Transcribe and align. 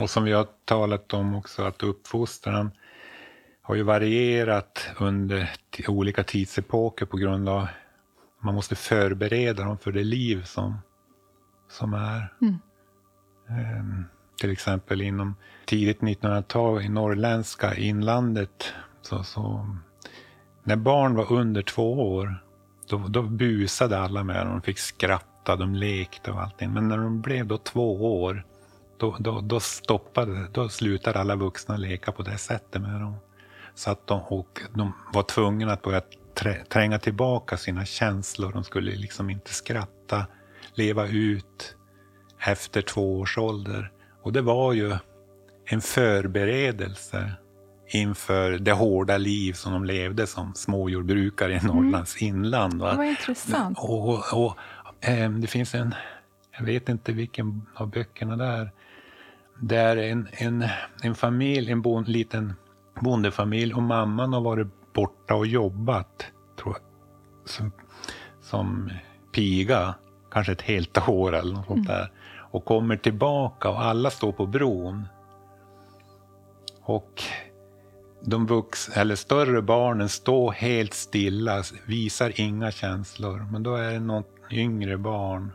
Och 0.00 0.10
som 0.10 0.24
vi 0.24 0.32
har 0.32 0.46
talat 0.64 1.14
om 1.14 1.34
också, 1.34 1.62
att 1.62 1.82
uppfostran 1.82 2.70
har 3.62 3.74
ju 3.74 3.82
varierat 3.82 4.88
under 4.98 5.50
olika 5.88 6.22
tidsepoker 6.22 7.06
på 7.06 7.16
grund 7.16 7.48
av 7.48 7.58
att 7.62 7.68
man 8.40 8.54
måste 8.54 8.74
förbereda 8.74 9.64
dem 9.64 9.78
för 9.78 9.92
det 9.92 10.04
liv 10.04 10.42
som, 10.44 10.78
som 11.68 11.94
är. 11.94 12.32
Mm. 12.42 12.58
Um, 13.48 14.04
till 14.40 14.50
exempel 14.50 15.00
inom 15.00 15.34
tidigt 15.64 16.00
1900-tal 16.00 16.82
i 16.82 16.88
norrländska 16.88 17.74
inlandet. 17.74 18.72
Så, 19.02 19.22
så, 19.22 19.66
när 20.62 20.76
barn 20.76 21.14
var 21.14 21.32
under 21.32 21.62
två 21.62 22.14
år, 22.14 22.44
då, 22.88 22.98
då 23.08 23.22
busade 23.22 23.98
alla 23.98 24.24
med 24.24 24.46
dem. 24.46 24.52
De 24.52 24.62
fick 24.62 24.78
skratta, 24.78 25.56
de 25.56 25.74
lekte 25.74 26.30
och 26.30 26.42
allting. 26.42 26.72
Men 26.72 26.88
när 26.88 26.96
de 26.96 27.20
blev 27.20 27.46
då 27.46 27.58
två 27.58 28.20
år, 28.22 28.44
då, 28.96 29.16
då, 29.18 29.40
då 29.40 29.60
stoppade, 29.60 30.48
då 30.52 30.68
slutade 30.68 31.18
alla 31.18 31.36
vuxna 31.36 31.76
leka 31.76 32.12
på 32.12 32.22
det 32.22 32.38
sättet 32.38 32.82
med 32.82 33.00
dem. 33.00 33.16
Så 33.74 33.90
att 33.90 34.06
de, 34.06 34.20
och 34.20 34.60
de 34.74 34.92
var 35.12 35.22
tvungna 35.22 35.72
att 35.72 35.82
börja 35.82 36.02
tränga 36.68 36.98
tillbaka 36.98 37.56
sina 37.56 37.84
känslor. 37.84 38.52
De 38.52 38.64
skulle 38.64 38.90
liksom 38.90 39.30
inte 39.30 39.54
skratta, 39.54 40.26
leva 40.74 41.06
ut 41.06 41.76
efter 42.46 42.82
två 42.82 43.18
års 43.20 43.38
ålder. 43.38 43.92
Och 44.22 44.32
det 44.32 44.40
var 44.40 44.72
ju 44.72 44.96
en 45.64 45.80
förberedelse 45.80 47.32
inför 47.88 48.50
det 48.58 48.72
hårda 48.72 49.16
liv 49.16 49.52
som 49.52 49.72
de 49.72 49.84
levde 49.84 50.26
som 50.26 50.54
småjordbrukare 50.54 51.52
i 51.52 51.58
mm. 51.58 51.76
Norrlands 51.76 52.22
mm. 52.22 52.36
inland. 52.36 52.80
Va? 52.80 52.90
Det 52.90 52.96
var 52.96 53.04
intressant. 53.04 53.78
Och, 53.78 54.08
och, 54.08 54.46
och 54.46 54.56
eh, 55.08 55.30
det 55.30 55.46
finns 55.46 55.74
en, 55.74 55.94
jag 56.58 56.64
vet 56.64 56.88
inte 56.88 57.12
vilken 57.12 57.66
av 57.74 57.90
böckerna 57.90 58.36
det 58.36 58.70
där 59.60 59.96
det 59.96 60.04
är 60.04 60.12
en, 60.12 60.28
en, 60.32 60.64
en 61.02 61.14
familj, 61.14 61.72
en 61.72 61.82
bon, 61.82 62.04
liten 62.04 62.54
bondefamilj 63.00 63.74
och 63.74 63.82
mamman 63.82 64.32
har 64.32 64.40
varit 64.40 64.92
borta 64.92 65.34
och 65.34 65.46
jobbat, 65.46 66.26
tror 66.62 66.74
jag, 66.74 66.82
som, 67.50 67.72
som 68.42 68.90
piga, 69.32 69.94
kanske 70.30 70.52
ett 70.52 70.62
helt 70.62 71.08
år 71.08 71.34
eller 71.34 71.54
något 71.54 71.66
sånt 71.66 71.88
mm. 71.88 71.98
där 71.98 72.10
och 72.54 72.64
kommer 72.64 72.96
tillbaka 72.96 73.68
och 73.68 73.82
alla 73.82 74.10
står 74.10 74.32
på 74.32 74.46
bron. 74.46 75.08
Och 76.82 77.22
de 78.20 78.46
vux, 78.46 78.88
eller 78.88 79.16
större 79.16 79.62
barnen 79.62 80.08
står 80.08 80.52
helt 80.52 80.94
stilla, 80.94 81.62
visar 81.86 82.40
inga 82.40 82.70
känslor. 82.70 83.46
Men 83.52 83.62
då 83.62 83.74
är 83.76 83.92
det 83.92 84.00
något 84.00 84.30
yngre 84.50 84.98
barn 84.98 85.52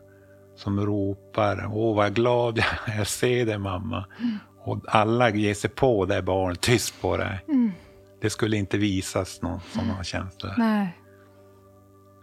som 0.59 0.85
ropar 0.85 1.69
Åh 1.73 1.95
vad 1.95 2.15
glad 2.15 2.57
jag 2.57 2.93
är, 2.95 2.97
jag 2.97 3.07
ser 3.07 3.45
dig 3.45 3.57
mamma. 3.57 4.05
Mm. 4.19 4.37
Och 4.59 4.83
alla 4.87 5.29
ger 5.29 5.53
sig 5.53 5.69
på 5.69 6.05
det 6.05 6.21
barnet, 6.21 6.61
tyst 6.61 7.01
på 7.01 7.17
det. 7.17 7.39
Mm. 7.47 7.71
Det 8.21 8.29
skulle 8.29 8.57
inte 8.57 8.77
visas 8.77 9.41
någon 9.41 9.59
sådana 9.73 10.03
känslor. 10.03 10.53
Nej. 10.57 10.97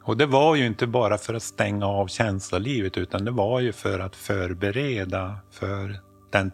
Och 0.02 0.16
det 0.16 0.26
var 0.26 0.54
ju 0.54 0.66
inte 0.66 0.86
bara 0.86 1.18
för 1.18 1.34
att 1.34 1.42
stänga 1.42 1.86
av 1.86 2.06
känslolivet 2.06 2.98
utan 2.98 3.24
det 3.24 3.30
var 3.30 3.60
ju 3.60 3.72
för 3.72 3.98
att 3.98 4.16
förbereda 4.16 5.38
för 5.50 6.00
den, 6.30 6.50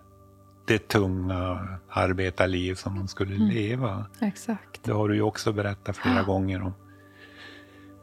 det 0.66 0.88
tunga 0.88 1.68
arbetarliv 1.88 2.74
som 2.74 2.94
man 2.94 3.08
skulle 3.08 3.34
mm. 3.34 3.48
leva. 3.48 4.06
Exakt. 4.20 4.84
Det 4.84 4.92
har 4.92 5.08
du 5.08 5.14
ju 5.14 5.22
också 5.22 5.52
berättat 5.52 5.96
flera 5.96 6.16
ja. 6.16 6.22
gånger 6.22 6.62
om. 6.62 6.74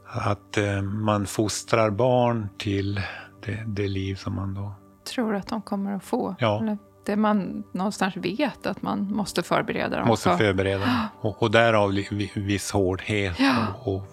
Att 0.06 0.58
eh, 0.58 0.82
man 0.82 1.26
fostrar 1.26 1.90
barn 1.90 2.50
till 2.58 3.02
det, 3.46 3.64
det, 3.68 3.88
liv 3.88 4.16
som 4.16 4.36
man 4.36 4.54
då... 4.54 4.76
Tror 5.14 5.36
att 5.36 5.48
de 5.48 5.62
kommer 5.62 5.96
att 5.96 6.04
få. 6.04 6.36
Ja. 6.40 6.60
Eller 6.62 6.78
det 7.06 7.16
man 7.16 7.64
någonstans 7.72 8.18
vet 8.18 8.66
att 8.66 8.82
man 8.82 9.14
måste 9.14 9.44
förbereda 9.44 9.98
dem 9.98 10.08
Måste 10.08 10.38
förbereda. 10.38 11.10
Och, 11.22 11.44
och 11.44 11.52
därav 11.52 11.92
viss 12.36 12.72
hårdhet. 12.72 13.40
Ja. 13.40 13.68
Och, 13.84 13.96
och 13.96 14.04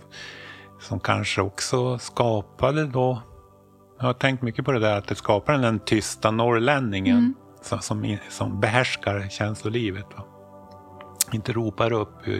som 0.80 1.00
kanske 1.00 1.42
också 1.42 1.98
skapade 1.98 2.86
då, 2.86 3.22
jag 3.98 4.06
har 4.06 4.12
tänkt 4.12 4.42
mycket 4.42 4.64
på 4.64 4.72
det 4.72 4.80
där, 4.80 4.98
att 4.98 5.08
det 5.08 5.14
skapar 5.14 5.58
den 5.58 5.78
tysta 5.78 6.30
norrlänningen 6.30 7.18
mm. 7.18 7.34
som, 7.62 7.78
som, 7.80 8.16
som 8.28 8.60
behärskar 8.60 9.28
känslolivet. 9.30 10.06
Va? 10.16 10.24
Inte 11.32 11.52
ropar 11.52 11.92
upp, 11.92 12.28
uh, 12.28 12.34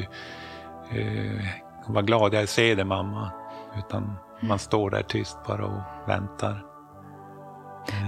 uh, 0.98 1.44
vad 1.86 2.06
glad 2.06 2.34
jag 2.34 2.48
ser 2.48 2.76
dig 2.76 2.84
mamma, 2.84 3.30
utan 3.78 4.12
man 4.41 4.58
står 4.58 4.91
där 4.91 5.02
tyst 5.02 5.38
bara 5.46 5.66
och 5.66 6.08
väntar. 6.08 6.66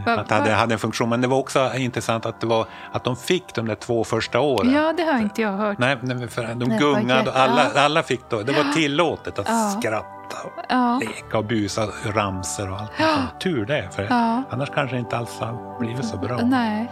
Att 0.06 0.28
det 0.28 0.34
hade, 0.34 0.50
hade, 0.50 0.74
en 0.74 0.78
funktion. 0.78 1.08
Men 1.08 1.20
det 1.20 1.28
var 1.28 1.38
också 1.38 1.70
intressant 1.76 2.26
att, 2.26 2.40
det 2.40 2.46
var, 2.46 2.66
att 2.92 3.04
de 3.04 3.16
fick 3.16 3.54
de 3.54 3.66
där 3.66 3.74
två 3.74 4.04
första 4.04 4.40
åren. 4.40 4.72
Ja, 4.72 4.92
det 4.96 5.02
har 5.02 5.18
inte 5.18 5.42
jag 5.42 5.52
hört. 5.52 5.78
Nej, 5.78 5.96
för 6.28 6.54
de 6.54 6.68
Nej, 6.68 6.78
gungade 6.78 7.30
och 7.30 7.36
alla, 7.38 7.70
alla 7.76 8.02
fick 8.02 8.20
då, 8.30 8.42
det 8.42 8.52
var 8.52 8.72
tillåtet 8.72 9.38
att 9.38 9.48
ja. 9.48 9.76
skratta 9.80 10.36
och 10.44 10.64
ja. 10.68 11.00
leka 11.00 11.38
och 11.38 11.44
busa 11.44 11.86
ramser 12.04 12.70
och 12.70 12.80
allt. 12.80 12.90
Ja. 12.98 13.16
Tur 13.40 13.66
det, 13.66 13.88
för 13.94 14.06
annars 14.50 14.70
kanske 14.74 14.96
det 14.96 15.00
inte 15.00 15.16
alls 15.16 15.38
har 15.40 15.78
blivit 15.80 16.04
så 16.04 16.16
bra. 16.16 16.36
Nej. 16.36 16.90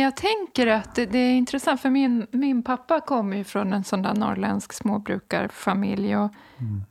Jag 0.00 0.16
tänker 0.16 0.66
att 0.66 0.94
det, 0.94 1.06
det, 1.06 1.18
är 1.18 1.34
intressant, 1.34 1.80
för 1.80 1.90
min, 1.90 2.26
min 2.30 2.62
pappa 2.62 3.00
kommer 3.00 3.36
ju 3.36 3.44
från 3.44 3.72
en 3.72 3.84
sån 3.84 4.02
där 4.02 4.14
norrländsk 4.14 4.72
småbrukarfamilj. 4.72 6.16
Och, 6.16 6.34
mm. 6.58 6.84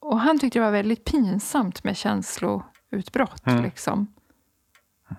och 0.00 0.20
han 0.20 0.38
tyckte 0.38 0.58
det 0.58 0.64
var 0.64 0.72
väldigt 0.72 1.04
pinsamt 1.04 1.84
med 1.84 1.96
känsloutbrott. 1.96 3.46
Mm. 3.46 3.62
Liksom. 3.62 4.14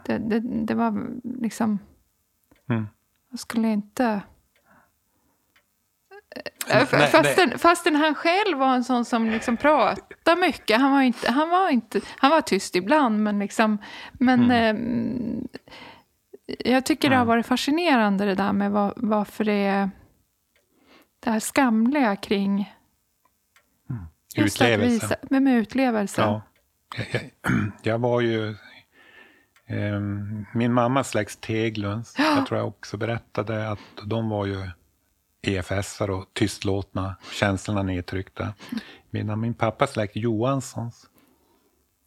Det, 0.06 0.18
det, 0.18 0.40
det, 0.40 0.76
var 0.76 1.08
liksom... 1.42 1.80
Mm. 2.70 2.88
Jag 3.30 3.40
skulle 3.40 3.68
inte... 3.68 4.22
Nej, 6.68 6.86
fastän, 6.86 7.50
nej. 7.50 7.58
fastän 7.58 7.96
han 7.96 8.16
själv 8.16 8.58
var 8.58 8.76
en 8.76 8.84
sån 8.84 9.06
som 9.06 9.30
liksom 9.30 9.58
pratade 9.58 10.42
mycket. 10.42 10.82
Han 10.82 10.92
var, 10.92 11.02
inte, 11.02 11.32
han 11.32 11.50
var, 11.50 11.70
inte, 11.70 12.02
han 12.18 12.32
var 12.32 12.42
tyst 12.42 12.76
ibland, 12.76 13.24
men, 13.24 13.40
liksom, 13.40 13.78
men 14.14 14.52
mm. 14.52 14.78
eh, 15.42 15.60
jag 16.46 16.86
tycker 16.86 17.09
det 17.09 17.16
har 17.16 17.26
varit 17.26 17.46
fascinerande 17.46 18.26
det 18.26 18.36
där 18.36 18.54
med 18.54 18.72
var, 18.72 18.94
varför 18.96 19.44
det 19.44 19.54
är 19.54 19.90
det 21.20 21.30
här 21.30 21.40
skamliga 21.40 22.16
kring 22.16 22.74
mm. 23.90 24.04
utlevelse. 24.38 25.18
Visa, 25.22 25.40
med, 25.40 25.58
utlevelse. 25.58 26.22
Ja. 26.22 26.42
Jag, 26.98 27.08
jag, 27.12 27.52
jag 27.84 28.00
var 28.00 28.22
ju 28.22 28.50
eh, 29.66 30.00
min 30.54 30.74
mammas 30.74 31.09
släkt 31.09 31.42
Teglunds, 31.42 32.16
ja. 32.18 32.36
jag 32.38 32.48
tror 32.48 32.60
jag 32.60 32.68
också 32.68 32.98
berättade 32.98 33.70
att 33.70 33.80
de 34.06 34.30
var 34.30 34.46
ju 34.46 34.70
EFS-are 35.42 36.10
och 36.10 36.34
tystlåtna, 36.34 37.16
känslorna 37.31 37.84
nedtryckta. 37.84 38.54
Medan 39.10 39.40
min 39.40 39.54
pappas 39.54 39.92
släkt 39.92 40.16
Johanssons, 40.16 41.10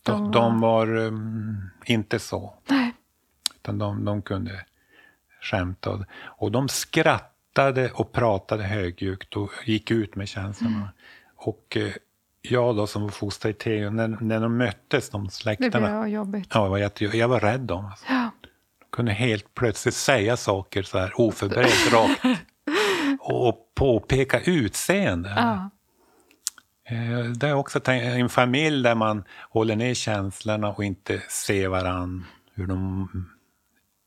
de, 0.02 0.32
de 0.32 0.60
var 0.60 0.96
um, 0.96 1.70
inte 1.84 2.18
så. 2.18 2.54
Nej. 2.68 2.95
Utan 3.66 3.78
de, 3.78 4.04
de 4.04 4.22
kunde 4.22 4.64
skämta. 5.42 6.04
Och 6.24 6.52
de 6.52 6.68
skrattade 6.68 7.90
och 7.90 8.12
pratade 8.12 8.62
högljutt 8.62 9.36
och 9.36 9.50
gick 9.64 9.90
ut 9.90 10.16
med 10.16 10.28
känslorna. 10.28 10.76
Mm. 10.76 10.88
Och 11.36 11.76
eh, 11.76 11.92
jag 12.42 12.76
då 12.76 12.86
som 12.86 13.02
var 13.02 13.08
fostrad 13.08 13.50
i 13.50 13.54
Teo, 13.54 13.90
när, 13.90 14.08
när 14.08 14.40
de 14.40 14.56
möttes, 14.56 15.10
de 15.10 15.30
släkterna. 15.30 15.70
Det 15.70 16.00
blev 16.00 16.12
jobbigt. 16.14 16.48
Ja, 16.54 16.68
var 16.68 16.78
jag 17.16 17.28
var 17.28 17.40
rädd 17.40 17.60
dem. 17.60 17.86
Alltså. 17.86 18.04
Ja. 18.08 18.30
De 18.80 18.86
kunde 18.90 19.12
helt 19.12 19.54
plötsligt 19.54 19.94
säga 19.94 20.36
saker 20.36 20.82
så 20.82 20.98
här 20.98 21.20
oförberett, 21.20 21.92
rakt. 21.92 22.20
Och 23.20 23.70
påpeka 23.74 24.40
utseende. 24.40 25.34
Ja. 25.36 25.70
Eh, 26.94 27.24
det 27.24 27.48
är 27.48 27.54
också 27.54 27.80
en 27.90 28.28
familj 28.28 28.82
där 28.82 28.94
man 28.94 29.24
håller 29.50 29.76
ner 29.76 29.94
känslorna 29.94 30.68
och 30.68 30.84
inte 30.84 31.22
ser 31.28 31.68
varann, 31.68 32.24
hur 32.54 32.66
de 32.66 33.08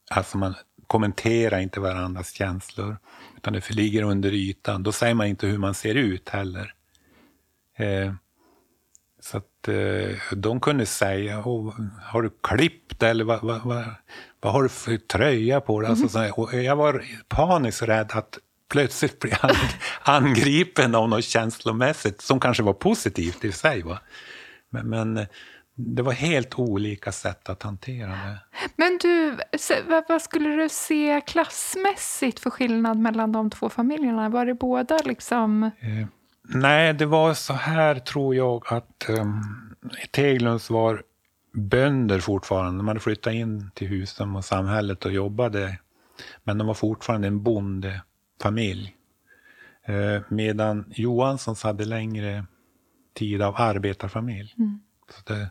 Alltså 0.10 0.38
man 0.38 0.56
kommentera 0.88 1.62
inte 1.62 1.80
varandras 1.80 2.32
känslor, 2.32 2.98
utan 3.38 3.54
det 3.54 3.70
ligger 3.70 4.04
under 4.04 4.34
ytan. 4.34 4.84
Då 4.84 4.92
säger 4.92 5.14
man 5.14 5.28
inte 5.28 5.48
hur 5.48 5.58
man 5.58 5.74
ser 5.74 5.96
ut 5.96 6.30
heller. 6.30 6.74
Eh, 7.76 8.14
så 9.22 9.38
att 9.38 9.68
eh, 9.68 10.36
de 10.38 10.60
kunde 10.60 10.86
säga, 10.86 11.40
oh, 11.40 11.74
har 12.02 12.22
du 12.22 12.30
klippt 12.44 13.04
eller 13.04 13.24
vad, 13.24 13.42
vad, 13.42 13.62
vad, 13.62 13.86
vad 14.42 14.54
har 14.54 14.64
du 14.64 14.70
för 14.70 14.98
tröja 14.98 15.62
på 15.62 15.82
dig? 15.82 15.90
Alltså, 15.90 16.20
mm. 16.20 16.32
och 16.32 16.54
jag 16.54 16.76
var 16.76 17.06
paniskt 17.28 17.82
rädd 17.82 18.12
att 18.14 18.40
plötsligt 18.70 19.20
bli 19.20 19.32
angripen 20.02 20.96
av 20.96 21.10
något 21.10 21.26
känslomässigt 21.26 22.22
som 22.22 22.40
kanske 22.40 22.64
var 22.64 22.74
positivt 22.74 23.46
i 23.46 23.52
sig. 23.52 23.82
Va? 23.82 24.00
Men, 24.70 24.90
men 24.90 25.26
det 25.82 26.02
var 26.02 26.12
helt 26.12 26.60
olika 26.60 27.12
sätt 27.12 27.50
att 27.50 27.64
hantera 27.64 28.10
det. 28.10 28.40
Men 28.76 29.00
du, 29.02 29.38
vad 30.10 30.22
skulle 30.22 30.50
du 30.50 30.70
se 30.70 31.22
klassmässigt 31.28 32.40
för 32.40 32.50
skillnad 32.50 32.98
mellan 32.98 33.32
de 33.32 33.50
två 33.50 33.70
familjerna? 33.70 34.30
Var 34.30 34.46
det 34.46 34.54
båda 34.54 34.98
liksom... 35.06 35.64
Eh, 35.64 36.08
nej, 36.42 36.94
det 36.94 37.06
var 37.06 37.34
så 37.34 37.54
här 37.54 37.96
tror 37.96 38.36
jag 38.36 38.64
att 38.68 39.06
um, 39.10 39.44
Teglunds 40.12 40.70
var 40.70 41.04
bönder 41.54 42.20
fortfarande. 42.20 42.80
De 42.80 42.88
hade 42.88 43.00
flyttat 43.00 43.34
in 43.34 43.72
till 43.74 43.88
husen 43.88 44.36
och 44.36 44.46
samhället 44.46 45.06
och 45.06 45.12
jobbade. 45.12 45.80
Men 46.44 46.58
de 46.58 46.68
var 46.68 46.74
fortfarande 46.74 47.28
en 47.28 47.44
bondefamilj. 47.44 48.96
Eh, 49.86 50.22
medan 50.30 50.86
Johanssons 50.96 51.64
hade 51.64 51.86
längre 51.86 52.46
tid 53.14 53.42
av 53.42 53.56
arbetarfamilj. 53.58 54.56
Mm. 54.58 54.80
Så, 55.10 55.34
det, 55.34 55.42
eh, 55.42 55.48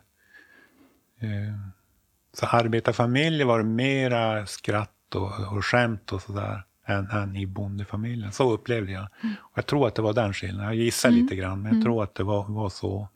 så 2.33 2.45
arbetarfamiljer 2.45 3.45
var 3.45 3.63
mera 3.63 4.45
skratt 4.45 5.15
och, 5.15 5.57
och 5.57 5.65
skämt 5.65 6.13
och 6.13 6.21
sådär 6.21 6.63
än, 6.85 7.09
än 7.09 7.35
i 7.35 7.45
bondefamiljen. 7.45 8.31
Så 8.31 8.51
upplevde 8.51 8.91
jag. 8.91 9.07
Mm. 9.23 9.35
Och 9.41 9.57
jag 9.57 9.65
tror 9.65 9.87
att 9.87 9.95
det 9.95 10.01
var 10.01 10.13
den 10.13 10.33
skillnaden. 10.33 10.65
Jag 10.65 10.75
gissar 10.75 11.09
mm. 11.09 11.21
lite 11.21 11.35
grann, 11.35 11.61
men 11.61 11.65
jag 11.65 11.73
mm. 11.73 11.83
tror 11.83 12.03
att 12.03 12.15
det 12.15 12.23
var, 12.23 12.45
var 12.47 12.69
så. 12.69 13.07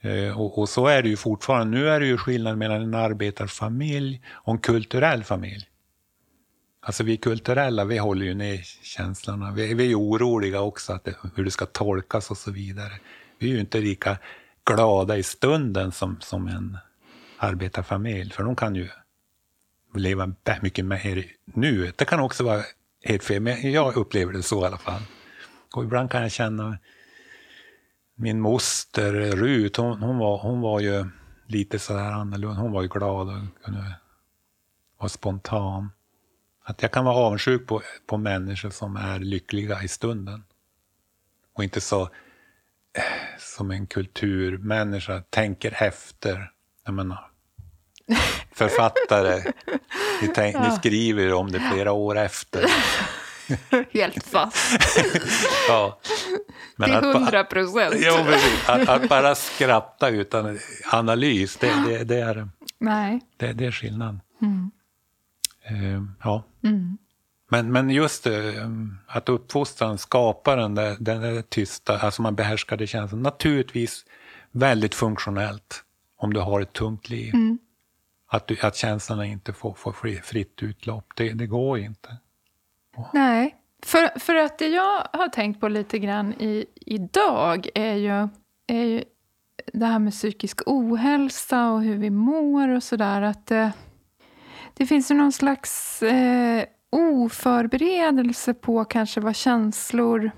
Eh, 0.00 0.40
och, 0.40 0.58
och, 0.58 0.68
så 0.68 0.86
är 0.86 1.02
det 1.02 1.08
ju 1.08 1.16
fortfarande. 1.16 1.78
Nu 1.78 1.88
är 1.88 2.00
det 2.00 2.06
ju 2.06 2.16
skillnad 2.16 2.58
mellan 2.58 2.82
en 2.82 2.94
arbetarfamilj 2.94 4.22
och 4.28 4.52
en 4.52 4.58
kulturell 4.58 5.24
familj. 5.24 5.66
Alltså 6.82 7.04
vi 7.04 7.16
kulturella, 7.16 7.84
vi 7.84 7.98
håller 7.98 8.26
ju 8.26 8.34
ner 8.34 8.60
känslorna. 8.82 9.52
Vi, 9.52 9.74
vi 9.74 9.90
är 9.90 9.98
oroliga 9.98 10.60
också 10.60 10.92
att 10.92 11.04
det, 11.04 11.14
hur 11.34 11.44
det 11.44 11.50
ska 11.50 11.66
tolkas 11.66 12.30
och 12.30 12.36
så 12.36 12.50
vidare. 12.50 12.92
Vi 13.38 13.50
är 13.50 13.54
ju 13.54 13.60
inte 13.60 13.80
lika 13.80 14.18
glada 14.64 15.16
i 15.16 15.22
stunden 15.22 15.92
som, 15.92 16.16
som 16.20 16.46
en 16.46 16.78
arbetarfamilj, 17.40 18.30
för 18.30 18.42
de 18.42 18.56
kan 18.56 18.74
ju 18.74 18.88
leva 19.94 20.32
mycket 20.62 20.84
mer 20.84 21.16
i 21.18 21.32
nuet. 21.44 21.98
Det 21.98 22.04
kan 22.04 22.20
också 22.20 22.44
vara 22.44 22.62
helt 23.04 23.24
fel, 23.24 23.42
men 23.42 23.72
jag 23.72 23.96
upplever 23.96 24.32
det 24.32 24.42
så 24.42 24.62
i 24.62 24.66
alla 24.66 24.78
fall. 24.78 25.02
Och 25.74 25.84
ibland 25.84 26.10
kan 26.10 26.22
jag 26.22 26.32
känna 26.32 26.78
min 28.14 28.40
moster 28.40 29.12
Rut, 29.12 29.76
hon, 29.76 30.02
hon, 30.02 30.18
var, 30.18 30.38
hon 30.38 30.60
var 30.60 30.80
ju 30.80 31.06
lite 31.46 31.78
sådär 31.78 32.12
annorlunda. 32.12 32.60
Hon 32.60 32.72
var 32.72 32.82
ju 32.82 32.88
glad 32.88 33.28
och 33.28 33.64
kunde 33.64 33.94
vara 34.98 35.08
spontan. 35.08 35.90
Att 36.64 36.82
jag 36.82 36.92
kan 36.92 37.04
vara 37.04 37.16
avundsjuk 37.16 37.66
på, 37.66 37.82
på 38.06 38.16
människor 38.16 38.70
som 38.70 38.96
är 38.96 39.18
lyckliga 39.18 39.82
i 39.82 39.88
stunden. 39.88 40.44
Och 41.54 41.64
inte 41.64 41.80
så 41.80 42.02
eh, 42.02 43.38
som 43.38 43.70
en 43.70 43.86
kulturmänniska 43.86 45.22
tänker 45.30 45.82
efter. 45.82 46.52
Jag 46.84 46.94
menar, 46.94 47.29
författare, 48.52 49.52
ni, 50.22 50.28
tänk, 50.34 50.56
ja. 50.56 50.68
ni 50.68 50.76
skriver 50.76 51.32
om 51.32 51.52
det 51.52 51.60
flera 51.72 51.92
år 51.92 52.18
efter. 52.18 52.64
Helt 53.92 54.24
fast. 54.24 54.80
ja. 55.68 56.00
Men 56.76 56.88
Till 56.88 57.12
hundra 57.12 57.44
procent. 57.44 57.94
Ja, 57.98 58.26
att, 58.66 58.88
att, 58.88 59.08
bara 59.08 59.34
skratta 59.34 60.08
utan 60.08 60.58
analys, 60.92 61.56
det, 61.56 61.72
det, 61.88 62.04
det 62.04 62.20
är, 62.20 62.48
Nej. 62.78 63.20
Det, 63.36 63.52
det 63.52 63.66
är 63.66 63.72
skillnad. 63.72 64.20
Mm. 64.42 64.70
Uh, 65.70 66.04
ja. 66.22 66.44
Mm. 66.64 66.98
Men, 67.50 67.72
men 67.72 67.90
just 67.90 68.24
det, 68.24 68.56
eh, 68.56 68.68
att 69.06 69.28
uppfostran 69.28 69.98
skapar 69.98 70.56
den 70.56 70.74
där, 70.74 70.96
den 71.00 71.20
där 71.20 71.42
tysta, 71.42 71.98
alltså 71.98 72.22
man 72.22 72.34
behärskar 72.34 72.76
det 72.76 72.86
känslan. 72.86 73.22
Naturligtvis 73.22 74.04
väldigt 74.50 74.94
funktionellt 74.94 75.84
om 76.16 76.32
du 76.32 76.40
har 76.40 76.60
ett 76.60 76.72
tungt 76.72 77.08
liv. 77.08 77.34
Mm. 77.34 77.58
Att, 78.32 78.46
du, 78.46 78.60
att 78.62 78.76
känslorna 78.76 79.26
inte 79.26 79.52
får, 79.52 79.74
får 79.74 79.92
fritt 80.22 80.62
utlopp, 80.62 81.12
det, 81.16 81.32
det 81.32 81.46
går 81.46 81.78
inte. 81.78 82.16
Nej, 83.12 83.56
för, 83.82 84.18
för 84.18 84.34
att 84.34 84.58
det 84.58 84.68
jag 84.68 85.06
har 85.12 85.28
tänkt 85.28 85.60
på 85.60 85.68
lite 85.68 85.98
grann 85.98 86.32
i, 86.32 86.66
idag 86.74 87.68
är 87.74 87.94
ju, 87.94 88.28
är 88.66 88.84
ju 88.84 89.04
det 89.72 89.86
här 89.86 89.98
med 89.98 90.12
psykisk 90.12 90.60
ohälsa 90.66 91.70
och 91.70 91.82
hur 91.82 91.96
vi 91.96 92.10
mår 92.10 92.68
och 92.68 92.82
sådär. 92.82 93.22
Att 93.22 93.46
det, 93.46 93.72
det 94.74 94.86
finns 94.86 95.10
ju 95.10 95.14
någon 95.14 95.32
slags 95.32 96.02
eh, 96.02 96.64
oförberedelse 96.90 98.54
på 98.54 98.84
kanske 98.84 99.20
vad 99.20 99.36
känslor... 99.36 100.30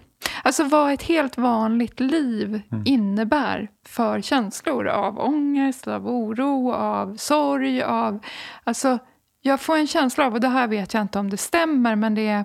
Alltså 0.43 0.65
vad 0.65 0.93
ett 0.93 1.03
helt 1.03 1.39
vanligt 1.39 2.01
liv 2.01 2.63
mm. 2.73 2.83
innebär 2.87 3.71
för 3.87 4.21
känslor 4.21 4.89
av 4.89 5.19
ångest, 5.19 5.89
av 5.89 6.09
oro, 6.09 6.73
av 6.73 7.17
sorg, 7.17 7.83
av... 7.83 8.19
Alltså, 8.65 8.99
jag 9.41 9.61
får 9.61 9.77
en 9.77 9.87
känsla 9.87 10.27
av, 10.27 10.35
och 10.35 10.41
det 10.41 10.49
här 10.49 10.69
vet 10.69 10.95
jag 10.95 11.03
inte 11.03 11.19
om 11.19 11.31
det 11.31 11.37
stämmer, 11.37 11.97
men 11.97 12.15
det 12.15 12.29
är 12.29 12.45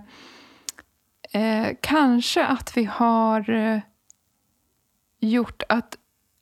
eh, 1.32 1.76
kanske 1.82 2.46
att 2.46 2.78
vi 2.78 2.84
har 2.84 3.50
eh, 3.50 3.80
gjort 5.20 5.64
att 5.70 5.98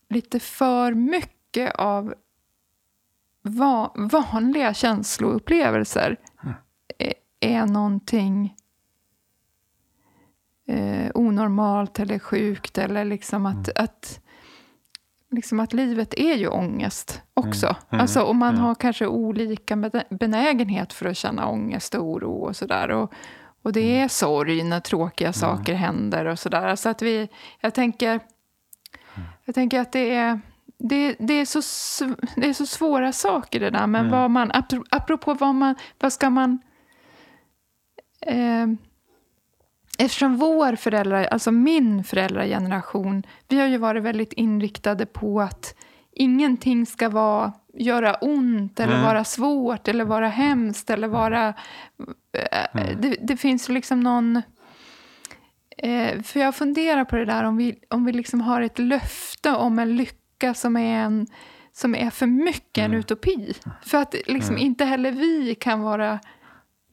lite 0.09 0.39
för 0.39 0.93
mycket 0.93 1.75
av 1.75 2.13
va 3.41 3.91
vanliga 3.95 4.73
känsloupplevelser 4.73 6.17
mm. 6.43 6.55
är, 6.97 7.13
är 7.39 7.65
någonting 7.65 8.55
eh, 10.67 11.11
onormalt 11.13 11.99
eller 11.99 12.19
sjukt. 12.19 12.77
Eller 12.77 13.05
liksom 13.05 13.45
att, 13.45 13.69
mm. 13.69 13.83
att, 13.83 14.19
liksom 15.31 15.59
att 15.59 15.73
livet 15.73 16.13
är 16.17 16.35
ju 16.35 16.47
ångest 16.47 17.21
också. 17.33 17.67
Mm. 17.67 17.77
Mm. 17.89 18.01
Alltså, 18.01 18.21
och 18.21 18.35
man 18.35 18.57
har 18.57 18.75
kanske 18.75 19.07
olika 19.07 19.91
benägenhet 20.09 20.93
för 20.93 21.05
att 21.05 21.17
känna 21.17 21.47
ångest 21.47 21.95
och 21.95 22.03
oro 22.03 22.31
och 22.31 22.55
sådär. 22.55 22.91
Och, 22.91 23.13
och 23.63 23.73
det 23.73 23.91
mm. 23.91 24.03
är 24.03 24.07
sorg 24.07 24.63
när 24.63 24.79
tråkiga 24.79 25.27
mm. 25.27 25.33
saker 25.33 25.73
händer 25.73 26.25
och 26.25 26.39
sådär. 26.39 26.67
Alltså 26.67 26.89
att 26.89 27.01
vi, 27.01 27.29
jag 27.61 27.73
tänker, 27.73 28.19
jag 29.45 29.55
tänker 29.55 29.79
att 29.79 29.91
det 29.91 30.15
är 30.15 30.39
det, 30.77 31.15
det, 31.19 31.33
är 31.33 31.45
så, 31.45 31.61
det 32.35 32.49
är 32.49 32.53
så 32.53 32.65
svåra 32.65 33.13
saker 33.13 33.59
det 33.59 33.69
där. 33.69 33.87
Men 33.87 34.05
mm. 34.05 34.11
vad 34.11 34.31
man, 34.31 34.51
apropå 34.89 35.33
vad, 35.33 35.55
man, 35.55 35.75
vad 35.99 36.13
ska 36.13 36.29
man... 36.29 36.59
Eh, 38.21 38.67
eftersom 39.97 40.37
vår 40.37 40.75
föräldrar, 40.75 41.23
alltså 41.23 41.51
min 41.51 42.03
föräldrageneration, 42.03 43.23
vi 43.47 43.59
har 43.59 43.67
ju 43.67 43.77
varit 43.77 44.03
väldigt 44.03 44.33
inriktade 44.33 45.05
på 45.05 45.41
att 45.41 45.75
ingenting 46.11 46.85
ska 46.85 47.09
vara, 47.09 47.53
göra 47.73 48.13
ont 48.13 48.79
eller 48.79 48.93
mm. 48.93 49.05
vara 49.05 49.23
svårt 49.23 49.87
eller 49.87 50.05
vara 50.05 50.27
hemskt 50.27 50.89
eller 50.89 51.07
vara... 51.07 51.53
Eh, 52.33 52.81
mm. 52.81 53.01
det, 53.01 53.17
det, 53.21 53.37
finns 53.37 53.69
liksom 53.69 53.99
någon... 53.99 54.41
Eh, 55.77 56.21
för 56.21 56.39
jag 56.39 56.55
funderar 56.55 57.05
på 57.05 57.15
det 57.15 57.25
där 57.25 57.43
om 57.43 57.57
vi, 57.57 57.79
om 57.89 58.05
vi 58.05 58.11
liksom 58.11 58.41
har 58.41 58.61
ett 58.61 58.79
löfte 58.79 59.51
om 59.51 59.79
en 59.79 59.95
lycka 59.95 60.53
som 60.53 60.77
är, 60.77 61.03
en, 61.03 61.27
som 61.71 61.95
är 61.95 62.09
för 62.09 62.27
mycket 62.27 62.77
mm. 62.77 62.91
en 62.91 62.99
utopi. 62.99 63.53
För 63.81 63.97
att 63.97 64.15
liksom 64.27 64.55
mm. 64.55 64.65
inte 64.65 64.85
heller 64.85 65.11
vi 65.11 65.55
kan 65.55 65.81
vara 65.81 66.19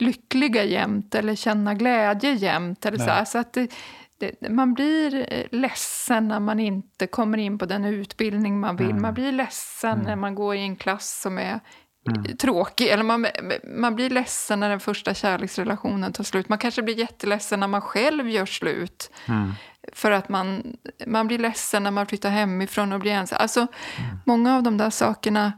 lyckliga 0.03 0.65
jämt 0.65 1.15
eller 1.15 1.35
känna 1.35 1.75
glädje 1.75 2.33
jämt. 2.33 2.87
Eller 2.87 2.99
så, 2.99 3.05
här, 3.05 3.25
så 3.25 3.39
att 3.39 3.53
det, 3.53 3.71
det, 4.19 4.51
man 4.51 4.75
blir 4.75 5.27
ledsen 5.51 6.29
när 6.29 6.41
man 6.41 6.61
inte 6.61 7.07
kommer 7.07 7.39
in 7.39 7.59
på 7.59 7.67
den 7.67 7.85
utbildning 7.85 8.61
man 8.61 8.77
vill. 8.77 8.91
Mm. 8.91 9.03
Man 9.03 9.15
blir 9.15 9.33
ledsen 9.33 9.93
mm. 9.93 10.05
när 10.05 10.17
man 10.17 10.35
går 10.35 10.55
i 10.55 10.61
en 10.61 10.77
klass 10.77 11.21
som 11.21 11.39
är 11.39 11.61
mm. 12.09 12.37
tråkig. 12.37 12.89
Eller 12.89 13.03
man, 13.03 13.27
man 13.65 13.95
blir 13.95 14.11
ledsen 14.11 14.61
när 14.61 14.71
den 14.71 14.81
första 14.81 15.15
kärleksrelationen 15.15 16.13
tar 16.13 16.25
slut. 16.25 16.49
Man 16.49 16.59
kanske 16.59 16.83
blir 16.83 16.99
jätteledsen 16.99 17.61
när 17.61 17.69
man 17.69 17.81
själv 17.81 18.29
gör 18.29 18.47
slut. 18.47 19.11
Mm. 19.29 19.53
För 19.93 20.11
att 20.11 20.29
man, 20.29 20.77
man 21.07 21.27
blir 21.27 21.39
ledsen 21.39 21.83
när 21.83 21.91
man 21.91 22.07
flyttar 22.07 22.31
hemifrån 22.31 22.93
och 22.93 23.01
blir 23.01 23.13
ensam. 23.13 23.39
Alltså, 23.41 23.61
mm. 23.61 24.19
Många 24.27 24.57
av 24.57 24.63
de 24.63 24.79
där 24.79 24.91
sakerna 24.91 25.47
eh, 25.47 25.53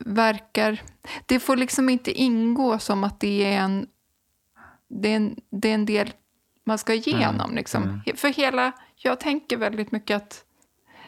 verkar... 0.00 0.82
Det 1.26 1.40
får 1.40 1.56
liksom 1.56 1.88
inte 1.88 2.12
ingå 2.12 2.78
som 2.78 3.04
att 3.04 3.20
det 3.20 3.44
är 3.54 3.58
en, 3.58 3.86
det 4.88 5.08
är 5.08 5.16
en, 5.16 5.36
det 5.50 5.70
är 5.70 5.74
en 5.74 5.86
del 5.86 6.12
man 6.64 6.78
ska 6.78 6.94
igenom. 6.94 7.40
Mm. 7.40 7.56
Liksom. 7.56 7.82
Mm. 7.82 8.16
För 8.16 8.28
hela... 8.28 8.72
Jag 8.96 9.20
tänker 9.20 9.56
väldigt 9.56 9.92
mycket 9.92 10.16
att... 10.16 10.44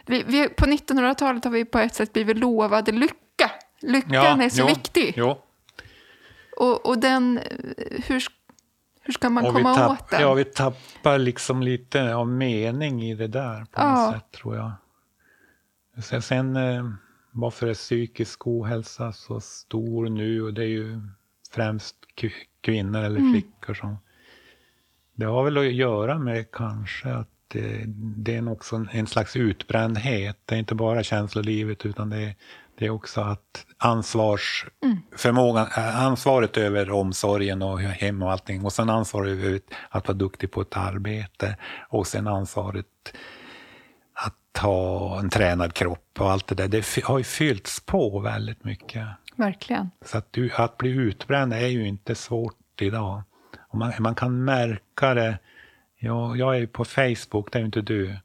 Vi, 0.05 0.23
vi, 0.27 0.49
på 0.49 0.65
1900-talet 0.65 1.43
har 1.43 1.51
vi 1.51 1.65
på 1.65 1.79
ett 1.79 1.95
sätt 1.95 2.13
blivit 2.13 2.37
lovade 2.37 2.91
lycka. 2.91 3.51
Lyckan 3.81 4.13
ja, 4.13 4.43
är 4.43 4.49
så 4.49 4.61
jo, 4.61 4.67
viktig. 4.67 5.13
Jo. 5.17 5.41
Och, 6.57 6.85
och 6.85 6.97
den, 6.97 7.39
hur, 8.05 8.23
hur 9.01 9.13
ska 9.13 9.29
man 9.29 9.43
komma 9.53 9.75
tapp, 9.75 9.91
åt 9.91 10.09
den? 10.09 10.21
Ja, 10.21 10.33
vi 10.33 10.45
tappar 10.45 11.17
liksom 11.17 11.63
lite 11.63 12.15
av 12.15 12.27
mening 12.27 13.03
i 13.03 13.15
det 13.15 13.27
där 13.27 13.65
på 13.71 13.83
något 13.83 14.13
sätt, 14.13 14.31
tror 14.31 14.55
jag. 14.55 14.71
Sen, 16.03 16.21
sen 16.21 16.55
eh, 16.55 16.83
varför 17.35 17.67
är 17.67 17.73
psykisk 17.73 18.47
ohälsa 18.47 19.11
så 19.11 19.39
stor 19.39 20.09
nu? 20.09 20.41
Och 20.41 20.53
det 20.53 20.63
är 20.63 20.67
ju 20.67 21.01
främst 21.51 21.95
kvinnor 22.61 22.99
eller 22.99 23.19
mm. 23.19 23.33
flickor 23.33 23.73
som... 23.73 23.97
Det 25.15 25.25
har 25.25 25.43
väl 25.43 25.57
att 25.57 25.73
göra 25.73 26.19
med 26.19 26.51
kanske 26.51 27.13
att 27.13 27.29
det, 27.47 27.83
det 27.97 28.35
är 28.35 28.51
också 28.51 28.85
en, 28.91 29.07
slags 29.07 29.35
utbrändhet. 29.35 30.37
Det 30.45 30.55
är 30.55 30.59
inte 30.59 30.75
bara 30.75 31.03
känslolivet 31.03 31.85
utan 31.85 32.09
det 32.09 32.17
är, 32.17 32.35
det 32.77 32.85
är 32.85 32.89
också 32.89 33.21
att 33.21 33.65
ansvarsförmågan, 33.77 35.67
mm. 35.67 35.95
ansvaret 35.95 36.57
över 36.57 36.91
omsorgen 36.91 37.61
och 37.61 37.79
hem 37.79 38.23
och 38.23 38.31
allting 38.31 38.65
och 38.65 38.73
sen 38.73 38.89
ansvaret 38.89 39.31
över 39.31 39.59
att 39.89 40.07
vara 40.07 40.17
duktig 40.17 40.51
på 40.51 40.61
ett 40.61 40.77
arbete 40.77 41.57
och 41.89 42.07
sen 42.07 42.27
ansvaret 42.27 42.85
ha 44.57 45.19
en 45.19 45.29
tränad 45.29 45.73
kropp 45.73 46.17
och 46.19 46.31
allt 46.31 46.47
det 46.47 46.55
där. 46.55 46.67
Det 46.67 47.03
har 47.03 47.17
ju 47.17 47.23
fyllts 47.23 47.79
på 47.79 48.19
väldigt 48.19 48.63
mycket. 48.63 49.07
Verkligen. 49.35 49.91
Så 50.05 50.17
att, 50.17 50.37
att 50.55 50.77
bli 50.77 50.89
utbränd 50.89 51.53
är 51.53 51.67
ju 51.67 51.87
inte 51.87 52.15
svårt 52.15 52.81
idag. 52.81 53.23
Och 53.69 53.77
man, 53.77 53.93
man 53.99 54.15
kan 54.15 54.43
märka 54.43 55.13
det. 55.13 55.37
Ja, 55.99 56.35
jag 56.35 56.55
är 56.55 56.59
ju 56.59 56.67
på 56.67 56.85
Facebook, 56.85 57.51
det 57.51 57.57
är 57.57 57.59
ju 57.59 57.65
inte 57.65 57.81
du. 57.81 58.17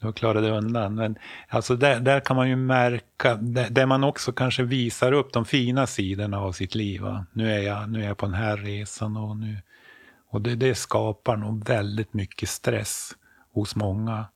Du 0.00 0.06
har 0.06 0.12
klarat 0.12 0.42
dig 0.42 0.52
undan. 0.52 0.94
Men 0.94 1.18
alltså 1.48 1.76
där, 1.76 2.00
där 2.00 2.20
kan 2.20 2.36
man 2.36 2.48
ju 2.48 2.56
märka, 2.56 3.34
där, 3.34 3.70
där, 3.70 3.86
man 3.86 4.04
också 4.04 4.32
kanske 4.32 4.62
visar 4.62 5.12
upp 5.12 5.32
de 5.32 5.44
fina 5.44 5.86
sidorna 5.86 6.40
av 6.40 6.52
sitt 6.52 6.74
liv. 6.74 7.00
Va? 7.00 7.26
Nu, 7.32 7.52
är 7.52 7.58
jag, 7.58 7.90
nu 7.90 8.02
är 8.02 8.06
jag 8.06 8.16
på 8.16 8.26
den 8.26 8.34
här 8.34 8.56
resan 8.56 9.16
och 9.16 9.36
nu... 9.36 9.58
Och 10.30 10.42
det, 10.42 10.54
det 10.54 10.74
skapar 10.74 11.36
nog 11.36 11.68
väldigt 11.68 12.14
mycket 12.14 12.48
stress 12.48 13.12
hos 13.52 13.76
många. 13.76 14.26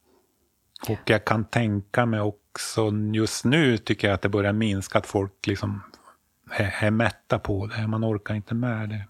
Och 0.89 1.01
jag 1.05 1.25
kan 1.25 1.45
tänka 1.45 2.07
mig 2.07 2.21
också, 2.21 2.91
just 3.15 3.45
nu 3.45 3.79
tycker 3.79 4.09
jag 4.09 4.15
att 4.15 4.23
det 4.23 4.29
börjar 4.29 4.53
minska, 4.53 4.99
att 4.99 5.07
folk 5.07 5.47
liksom 5.47 5.83
är, 6.51 6.75
är 6.81 6.91
mätta 6.91 7.39
på 7.39 7.67
det. 7.67 7.87
Man 7.87 8.05
orkar 8.05 8.35
inte 8.35 8.55
med 8.55 8.89
det. 8.89 9.07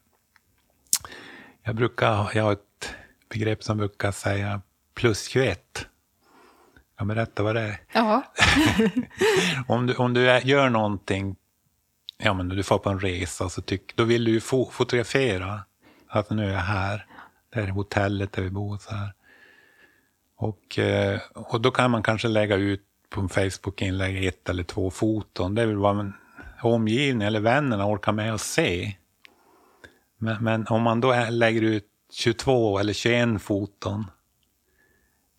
Jag 1.62 1.76
brukar, 1.76 2.30
jag 2.34 2.44
har 2.44 2.52
ett 2.52 2.94
begrepp 3.28 3.62
som 3.62 3.78
brukar 3.78 4.12
säga 4.12 4.62
plus 4.94 5.28
21. 5.28 5.86
Jag 6.98 7.06
berätta 7.06 7.42
vad 7.42 7.54
det 7.54 7.60
är. 7.60 7.80
Ja. 7.92 8.22
om, 9.66 9.86
du, 9.86 9.94
om 9.94 10.14
du 10.14 10.40
gör 10.44 10.68
någonting, 10.68 11.36
ja 12.18 12.34
men 12.34 12.48
du 12.48 12.62
får 12.62 12.78
på 12.78 12.90
en 12.90 13.00
resa, 13.00 13.48
så 13.48 13.62
tyck, 13.62 13.96
då 13.96 14.04
vill 14.04 14.24
du 14.24 14.30
ju 14.30 14.40
fo 14.40 14.70
fotografera. 14.70 15.60
Att 16.08 16.30
nu 16.30 16.44
är 16.44 16.52
jag 16.52 16.60
här, 16.60 17.06
det 17.54 17.60
är 17.60 17.68
hotellet 17.68 18.32
där 18.32 18.42
vi 18.42 18.50
bor. 18.50 18.78
Så 18.78 18.94
här. 18.94 19.12
Och, 20.40 20.78
eh, 20.78 21.20
och 21.34 21.60
då 21.60 21.70
kan 21.70 21.90
man 21.90 22.02
kanske 22.02 22.28
lägga 22.28 22.56
ut 22.56 22.82
på 23.10 23.20
en 23.20 23.28
Facebook-inlägg 23.28 24.24
ett 24.26 24.48
eller 24.48 24.62
två 24.62 24.90
foton. 24.90 25.54
Det 25.54 25.62
är 25.62 25.66
väl 25.66 25.76
vad 25.76 26.12
omgivningen 26.62 27.26
eller 27.26 27.40
vännerna 27.40 27.86
orkar 27.86 28.12
med 28.12 28.34
att 28.34 28.40
se. 28.40 28.96
Men, 30.18 30.44
men, 30.44 30.66
om 30.66 30.82
man 30.82 31.00
då 31.00 31.26
lägger 31.30 31.62
ut 31.62 31.86
22 32.12 32.78
eller 32.78 32.92
21 32.92 33.42
foton, 33.42 34.10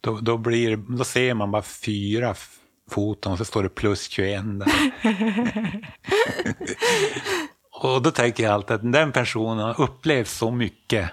då, 0.02 0.20
då, 0.20 0.38
blir, 0.38 0.78
då 0.78 1.04
ser 1.04 1.34
man 1.34 1.52
bara 1.52 1.62
fyra 1.62 2.36
foton, 2.90 3.38
så 3.38 3.46
står 3.46 3.64
det 3.64 3.70
plus 3.70 4.10
21 4.10 4.44
där. 4.46 4.92
och 7.84 8.02
då 8.02 8.12
tänker 8.12 8.44
jag 8.44 8.54
alltid 8.54 8.76
att 8.76 8.92
den 8.92 9.12
personen 9.12 9.66
har 9.66 9.82
upplevt 9.82 10.30
så 10.30 10.52
mycket 10.52 11.12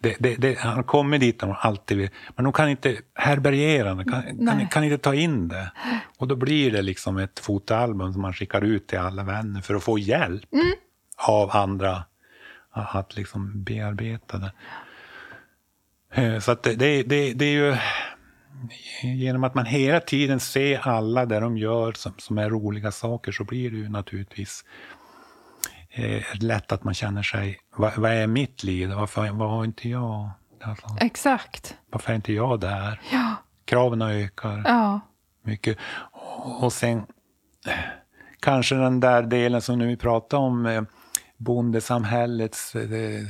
det, 0.00 0.16
det, 0.18 0.36
det, 0.36 0.58
han 0.58 0.84
kommer 0.84 1.18
dit 1.18 1.42
och 1.42 1.66
alltid 1.66 1.96
vill, 1.96 2.10
men 2.36 2.44
de 2.44 2.52
kan 2.52 2.68
inte 2.68 2.96
härbärgera 3.14 3.94
det, 3.94 4.04
kan, 4.04 4.46
kan, 4.46 4.68
kan, 4.68 4.84
inte 4.84 4.98
ta 4.98 5.14
in 5.14 5.48
det. 5.48 5.72
Och 6.18 6.28
då 6.28 6.36
blir 6.36 6.70
det 6.70 6.82
liksom 6.82 7.18
ett 7.18 7.38
fotoalbum 7.38 8.12
som 8.12 8.22
man 8.22 8.32
skickar 8.32 8.64
ut 8.64 8.86
till 8.86 8.98
alla 8.98 9.22
vänner 9.22 9.60
för 9.60 9.74
att 9.74 9.84
få 9.84 9.98
hjälp 9.98 10.52
mm. 10.52 10.72
av 11.16 11.56
andra 11.56 12.04
att 12.70 13.16
liksom 13.16 13.62
bearbeta 13.62 14.38
det. 14.38 14.52
Eh, 16.10 16.38
så 16.38 16.52
att 16.52 16.62
det, 16.62 17.02
det, 17.02 17.32
det, 17.32 17.44
är 17.44 17.52
ju 17.52 17.76
genom 19.02 19.44
att 19.44 19.54
man 19.54 19.66
hela 19.66 20.00
tiden 20.00 20.40
ser 20.40 20.88
alla 20.88 21.26
det 21.26 21.40
de 21.40 21.58
gör 21.58 21.92
som, 21.92 22.12
som 22.18 22.38
är 22.38 22.50
roliga 22.50 22.92
saker 22.92 23.32
så 23.32 23.44
blir 23.44 23.70
det 23.70 23.76
ju 23.76 23.88
naturligtvis 23.88 24.64
eh, 25.98 26.22
lätt 26.40 26.72
att 26.72 26.84
man 26.84 26.94
känner 26.94 27.22
sig, 27.22 27.58
vad, 27.76 27.96
vad 27.96 28.12
är 28.12 28.26
mitt 28.26 28.62
liv? 28.62 28.90
Varför, 28.90 29.30
vad 29.30 29.50
har 29.50 29.64
inte 29.64 29.88
jag? 29.88 30.30
Alltså, 30.62 30.86
Exakt. 31.00 31.76
Varför 31.90 32.12
är 32.12 32.16
inte 32.16 32.32
jag 32.32 32.60
där? 32.60 33.00
Ja. 33.12 33.34
Kraven 33.64 34.02
ökar 34.02 34.62
ja. 34.64 35.00
mycket. 35.42 35.78
Och, 36.60 36.72
sen 36.72 37.06
kanske 38.40 38.74
den 38.74 39.00
där 39.00 39.22
delen 39.22 39.62
som 39.62 39.78
nu 39.78 39.86
vi 39.86 39.96
pratar 39.96 40.38
om, 40.38 40.66
eh, 40.66 40.82
bondesamhällets, 41.36 42.74
eh, 42.74 43.26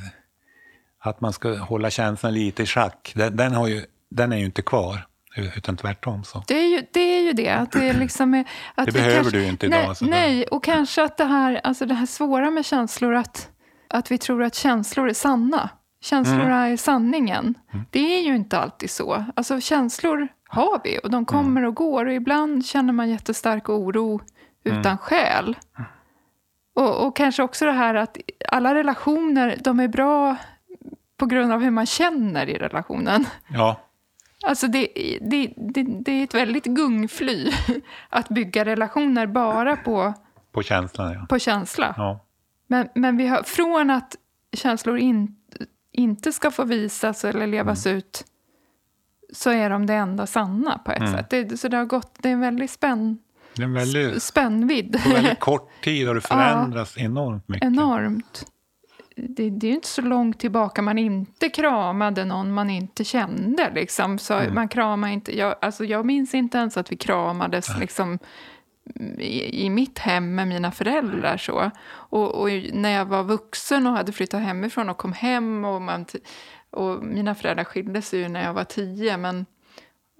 att 0.98 1.20
man 1.20 1.32
ska 1.32 1.58
hålla 1.58 1.90
känslan 1.90 2.34
lite 2.34 2.62
i 2.62 2.66
schack, 2.66 3.12
den, 3.16 3.36
den, 3.36 3.52
har 3.52 3.68
ju, 3.68 3.84
den 4.10 4.32
är 4.32 4.36
ju 4.36 4.44
inte 4.44 4.62
kvar. 4.62 5.06
Utan 5.36 5.76
tvärtom. 5.76 6.24
Så. 6.24 6.44
Det, 6.46 6.54
är 6.54 6.68
ju, 6.68 6.86
det 6.92 7.00
är 7.00 7.22
ju 7.22 7.32
det. 7.32 7.50
Att 7.50 7.72
det, 7.72 7.92
liksom 7.92 8.34
är, 8.34 8.44
att 8.74 8.86
det 8.86 8.92
behöver 8.92 9.14
kanske, 9.14 9.36
du 9.36 9.46
inte 9.46 9.66
idag. 9.66 9.96
Nej, 10.00 10.10
nej, 10.10 10.44
och 10.46 10.64
kanske 10.64 11.04
att 11.04 11.16
det 11.16 11.24
här, 11.24 11.60
alltså 11.64 11.86
det 11.86 11.94
här 11.94 12.06
svåra 12.06 12.50
med 12.50 12.64
känslor, 12.64 13.14
att, 13.14 13.50
att 13.88 14.10
vi 14.10 14.18
tror 14.18 14.42
att 14.42 14.54
känslor 14.54 15.08
är 15.08 15.14
sanna. 15.14 15.70
Känslor 16.00 16.40
mm. 16.40 16.52
är 16.52 16.76
sanningen. 16.76 17.54
Mm. 17.72 17.86
Det 17.90 18.18
är 18.18 18.22
ju 18.22 18.36
inte 18.36 18.58
alltid 18.58 18.90
så. 18.90 19.24
Alltså 19.36 19.60
känslor 19.60 20.28
har 20.48 20.80
vi 20.84 20.98
och 21.02 21.10
de 21.10 21.24
kommer 21.24 21.60
mm. 21.60 21.68
och 21.68 21.74
går. 21.74 22.06
Och 22.06 22.12
ibland 22.12 22.66
känner 22.66 22.92
man 22.92 23.10
jättestark 23.10 23.68
oro 23.68 24.20
utan 24.64 24.86
mm. 24.86 24.98
skäl. 24.98 25.56
Och, 26.74 27.06
och 27.06 27.16
kanske 27.16 27.42
också 27.42 27.64
det 27.64 27.72
här 27.72 27.94
att 27.94 28.16
alla 28.48 28.74
relationer, 28.74 29.56
de 29.60 29.80
är 29.80 29.88
bra 29.88 30.36
på 31.16 31.26
grund 31.26 31.52
av 31.52 31.60
hur 31.60 31.70
man 31.70 31.86
känner 31.86 32.46
i 32.48 32.58
relationen. 32.58 33.26
Ja. 33.48 33.80
Alltså 34.46 34.66
det, 34.66 34.88
det, 35.20 35.52
det, 35.56 35.82
det, 35.82 36.12
är 36.12 36.24
ett 36.24 36.34
väldigt 36.34 36.64
gungfly 36.64 37.52
att 38.08 38.28
bygga 38.28 38.64
relationer 38.64 39.26
bara 39.26 39.76
på, 39.76 40.14
på 40.52 40.62
känsla. 40.62 41.14
Ja. 41.14 41.26
På 41.28 41.38
känsla. 41.38 41.94
Ja. 41.96 42.24
Men, 42.66 42.88
men 42.94 43.16
vi 43.16 43.26
har, 43.26 43.42
från 43.42 43.90
att 43.90 44.16
känslor 44.52 44.98
in, 44.98 45.36
inte 45.92 46.32
ska 46.32 46.50
få 46.50 46.64
visas 46.64 47.24
eller 47.24 47.46
levas 47.46 47.86
mm. 47.86 47.98
ut 47.98 48.24
så 49.32 49.50
är 49.50 49.70
de 49.70 49.86
det 49.86 49.94
enda 49.94 50.26
sanna 50.26 50.78
på 50.78 50.92
ett 50.92 50.98
mm. 50.98 51.12
sätt. 51.12 51.30
Det, 51.30 51.56
så 51.56 51.68
det 51.68 51.76
har 51.76 51.84
gått, 51.84 52.16
det 52.18 52.28
är 52.28 52.32
en 52.32 52.40
väldigt 52.40 52.70
spänn, 52.70 53.18
det 53.54 53.62
är 53.62 53.66
en 53.66 53.72
väldigt, 53.72 54.22
spännvidd. 54.22 55.00
På 55.04 55.10
väldigt 55.10 55.40
kort 55.40 55.70
tid 55.82 56.08
har 56.08 56.14
det 56.14 56.20
förändrats 56.28 56.96
ja, 56.96 57.04
enormt 57.04 57.48
mycket. 57.48 57.66
Enormt 57.66 58.46
det, 59.22 59.50
det 59.50 59.66
är 59.66 59.68
ju 59.68 59.74
inte 59.74 59.88
så 59.88 60.02
långt 60.02 60.40
tillbaka 60.40 60.82
man 60.82 60.98
inte 60.98 61.48
kramade 61.48 62.24
någon 62.24 62.52
man 62.52 62.70
inte 62.70 63.04
kände. 63.04 63.70
Liksom. 63.74 64.18
Så 64.18 64.34
mm. 64.34 64.54
man 64.54 64.68
kramar 64.68 65.08
inte, 65.08 65.38
jag, 65.38 65.56
alltså 65.60 65.84
jag 65.84 66.06
minns 66.06 66.34
inte 66.34 66.58
ens 66.58 66.76
att 66.76 66.92
vi 66.92 66.96
kramades 66.96 67.78
liksom, 67.78 68.18
i, 69.18 69.64
i, 69.64 69.70
mitt 69.70 69.98
hem 69.98 70.34
med 70.34 70.48
mina 70.48 70.72
föräldrar. 70.72 71.36
Så. 71.36 71.70
Och, 71.88 72.34
och, 72.34 72.48
när 72.72 72.90
jag 72.90 73.04
var 73.04 73.24
vuxen 73.24 73.86
och 73.86 73.92
hade 73.92 74.12
flyttat 74.12 74.42
hemifrån 74.42 74.88
och 74.88 74.98
kom 74.98 75.12
hem 75.12 75.64
och, 75.64 75.82
man, 75.82 76.06
och 76.70 77.04
mina 77.04 77.34
föräldrar 77.34 77.64
skildes 77.64 78.14
ju 78.14 78.28
när 78.28 78.44
jag 78.44 78.54
var 78.54 78.64
tio. 78.64 79.16
Men 79.16 79.46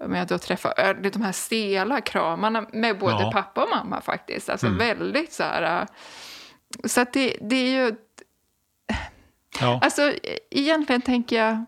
om 0.03 0.15
jag 0.15 0.27
då 0.27 0.37
träffade 0.37 1.09
de 1.09 1.21
här 1.21 1.31
stela 1.31 2.01
kramarna 2.01 2.65
med 2.73 2.99
både 2.99 3.21
ja. 3.21 3.31
pappa 3.33 3.63
och 3.63 3.69
mamma 3.69 4.01
faktiskt. 4.01 4.49
Alltså 4.49 4.67
mm. 4.67 4.77
väldigt 4.77 5.33
så 5.33 5.43
här... 5.43 5.87
Så 6.83 7.05
det, 7.13 7.37
det 7.41 7.55
är 7.55 7.85
ju 7.85 7.95
Ja. 9.61 9.79
Alltså, 9.83 10.13
egentligen 10.49 11.01
tänker 11.01 11.35
jag 11.35 11.65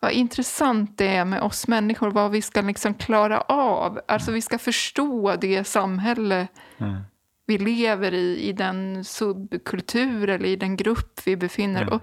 vad 0.00 0.12
intressant 0.12 0.98
det 0.98 1.08
är 1.08 1.24
med 1.24 1.42
oss 1.42 1.68
människor, 1.68 2.10
vad 2.10 2.30
vi 2.30 2.42
ska 2.42 2.60
liksom 2.60 2.94
klara 2.94 3.40
av. 3.40 4.00
Alltså 4.08 4.32
vi 4.32 4.42
ska 4.42 4.58
förstå 4.58 5.36
det 5.36 5.64
samhälle 5.64 6.48
mm. 6.78 7.00
vi 7.46 7.58
lever 7.58 8.14
i, 8.14 8.48
i 8.48 8.52
den 8.52 9.04
subkultur 9.04 10.28
eller 10.28 10.46
i 10.46 10.56
den 10.56 10.76
grupp 10.76 11.20
vi 11.24 11.36
befinner 11.36 11.82
mm. 11.82 11.94
och, 11.94 12.02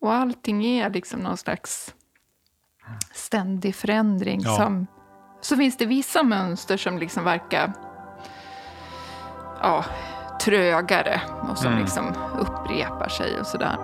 och 0.00 0.14
allting 0.14 0.66
är 0.66 0.90
liksom 0.90 1.20
någon 1.20 1.36
slags 1.36 1.94
ständig 3.12 3.74
förändring. 3.74 4.40
Ja. 4.44 4.56
Som, 4.56 4.86
så 5.40 5.56
finns 5.56 5.76
det 5.76 5.86
vissa 5.86 6.22
mönster 6.22 6.76
som 6.76 6.98
liksom 6.98 7.24
verkar 7.24 7.72
ja, 9.62 9.84
trögare 10.44 11.20
och 11.50 11.58
som 11.58 11.66
mm. 11.66 11.80
liksom 11.80 12.14
upprepar 12.38 13.08
sig 13.08 13.40
och 13.40 13.46
sådär. 13.46 13.76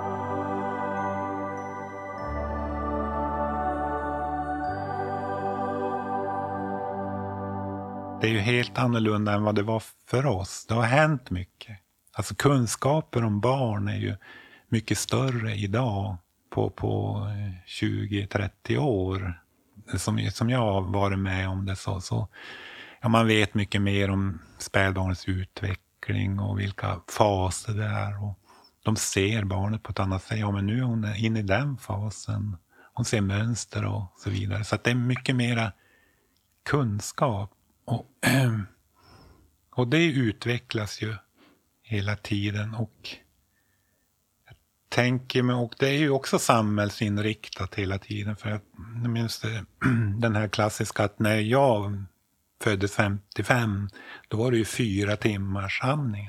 Det 8.21 8.29
är 8.29 8.33
ju 8.33 8.39
helt 8.39 8.79
annorlunda 8.79 9.33
än 9.33 9.43
vad 9.43 9.55
det 9.55 9.63
var 9.63 9.83
för 10.07 10.27
oss. 10.27 10.67
Det 10.67 10.75
har 10.75 10.83
hänt 10.83 11.31
mycket. 11.31 11.79
Alltså 12.13 12.35
kunskaper 12.35 13.25
om 13.25 13.41
barn 13.41 13.89
är 13.89 13.97
ju 13.97 14.17
mycket 14.69 14.99
större 14.99 15.55
idag 15.55 16.17
på, 16.51 16.71
på 16.71 17.17
20-30 17.67 18.79
år. 18.79 19.41
Som, 19.97 20.31
som 20.31 20.51
jag 20.51 20.59
har 20.59 20.81
varit 20.81 21.19
med 21.19 21.49
om 21.49 21.67
det 21.67 21.77
så, 21.77 22.01
så 22.01 22.29
ja, 23.01 23.09
man 23.09 23.27
vet 23.27 23.55
mycket 23.55 23.83
mer 23.83 24.11
om 24.11 24.39
spädbarnets 24.59 25.29
utveckling 25.29 25.92
och 26.41 26.59
vilka 26.61 27.01
faser 27.09 27.75
det 27.75 27.85
är. 27.85 28.25
Och 28.25 28.39
de 28.83 28.97
ser 28.97 29.45
barnet 29.45 29.83
på 29.83 29.93
ett 29.93 30.01
annat 30.01 30.23
sätt. 30.23 30.39
Ja, 30.39 30.51
men 30.51 30.67
nu 30.67 30.79
är 30.79 30.83
hon 30.83 31.17
inne 31.17 31.39
i 31.41 31.43
den 31.43 31.77
fasen. 31.77 32.57
Hon 32.95 33.05
ser 33.05 33.21
mönster 33.21 33.85
och 33.85 34.15
så 34.17 34.31
vidare. 34.31 34.65
Så 34.65 34.79
det 34.85 34.91
är 34.91 34.95
mycket 34.95 35.37
mera 35.37 35.73
kunskap. 36.65 37.51
Och, 37.85 38.07
och 39.75 39.89
det 39.89 40.05
utvecklas 40.05 41.03
ju 41.03 41.15
hela 41.83 42.17
tiden. 42.17 42.75
Och 42.75 43.09
jag 44.47 44.57
tänker 44.89 45.43
mig, 45.43 45.57
och 45.57 45.75
det 45.79 45.89
är 45.89 45.99
ju 45.99 46.11
också 46.11 46.39
samhällsinriktat 46.39 47.75
hela 47.75 47.99
tiden. 47.99 48.37
För 48.37 48.51
jag 48.51 48.61
minns 49.11 49.41
det, 49.41 49.65
den 50.19 50.37
här 50.37 50.49
klassiska 50.49 51.05
att 51.05 51.19
när 51.19 51.37
jag 51.37 52.05
föddes 52.63 52.95
55, 52.95 53.89
då 54.29 54.37
var 54.37 54.51
det 54.51 54.57
ju 54.57 54.65
fyra 54.65 55.17
timmars 55.17 55.81
amning. 55.83 56.29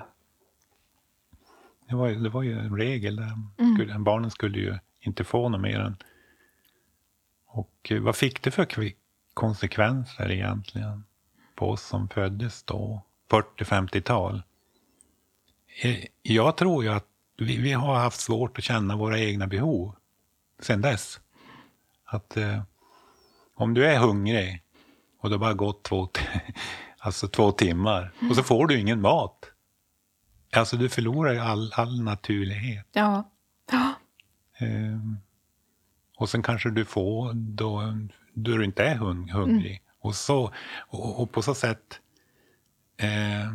Det 1.89 1.95
var, 1.95 2.09
det 2.09 2.29
var 2.29 2.43
ju 2.43 2.59
en 2.59 2.77
regel. 2.77 3.15
Där. 3.15 3.31
Mm. 3.57 4.03
Barnen 4.03 4.31
skulle 4.31 4.59
ju 4.59 4.77
inte 4.99 5.23
få 5.23 5.49
något 5.49 5.61
mer 5.61 5.79
än... 5.79 5.97
Och 7.45 7.91
eh, 7.91 8.01
vad 8.01 8.15
fick 8.15 8.41
det 8.41 8.51
för 8.51 8.67
konsekvenser 9.33 10.31
egentligen 10.31 11.03
på 11.55 11.69
oss 11.69 11.81
som 11.81 12.09
föddes 12.09 12.63
då, 12.63 13.01
40-50-tal? 13.29 14.43
Eh, 15.81 15.97
jag 16.21 16.57
tror 16.57 16.83
ju 16.83 16.89
att 16.89 17.07
vi, 17.37 17.57
vi, 17.57 17.71
har 17.71 17.95
haft 17.95 18.19
svårt 18.19 18.57
att 18.57 18.63
känna 18.63 18.95
våra 18.95 19.19
egna 19.19 19.47
behov 19.47 19.95
sen 20.59 20.81
dess. 20.81 21.19
Att 22.05 22.37
eh, 22.37 22.63
om 23.55 23.73
du 23.73 23.85
är 23.85 23.99
hungrig 23.99 24.62
och 25.23 25.29
det 25.29 25.35
har 25.35 25.39
bara 25.39 25.53
gått 25.53 25.83
två, 25.83 26.09
alltså 26.99 27.27
två 27.27 27.51
timmar 27.51 28.11
mm. 28.19 28.29
och 28.29 28.35
så 28.35 28.43
får 28.43 28.67
du 28.67 28.79
ingen 28.79 29.01
mat. 29.01 29.45
Alltså 30.53 30.77
du 30.77 30.89
förlorar 30.89 31.33
ju 31.33 31.39
all, 31.39 31.71
all 31.75 32.01
naturlighet. 32.01 32.87
Ja. 32.93 33.31
ja. 33.71 33.93
Um, 34.61 35.17
och 36.17 36.29
sen 36.29 36.43
kanske 36.43 36.69
du 36.69 36.85
får 36.85 37.33
då, 37.33 37.97
då 38.33 38.57
du 38.57 38.65
inte 38.65 38.83
är 38.83 38.95
hung, 38.95 39.29
hungrig. 39.29 39.71
Mm. 39.71 39.83
Och, 39.99 40.15
så, 40.15 40.51
och, 40.79 41.21
och, 41.21 41.31
på 41.31 41.41
så 41.41 41.55
sätt 41.55 41.99
eh, 42.97 43.51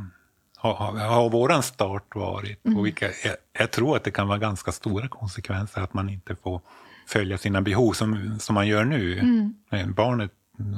har, 0.56 0.74
har 0.98 1.30
våran 1.30 1.62
start 1.62 2.14
varit. 2.14 2.66
Mm. 2.66 2.78
Och 2.78 2.86
vilka, 2.86 3.06
jag, 3.06 3.36
jag, 3.52 3.70
tror 3.70 3.96
att 3.96 4.04
det 4.04 4.10
kan 4.10 4.28
vara 4.28 4.38
ganska 4.38 4.72
stora 4.72 5.08
konsekvenser 5.08 5.80
att 5.80 5.94
man 5.94 6.08
inte 6.08 6.36
får 6.36 6.60
följa 7.06 7.38
sina 7.38 7.62
behov 7.62 7.92
som, 7.92 8.38
som 8.40 8.54
man 8.54 8.66
gör 8.66 8.84
nu. 8.84 9.18
Mm. 9.18 9.94
Barnet 9.94 10.32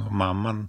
och 0.06 0.12
mamman 0.12 0.68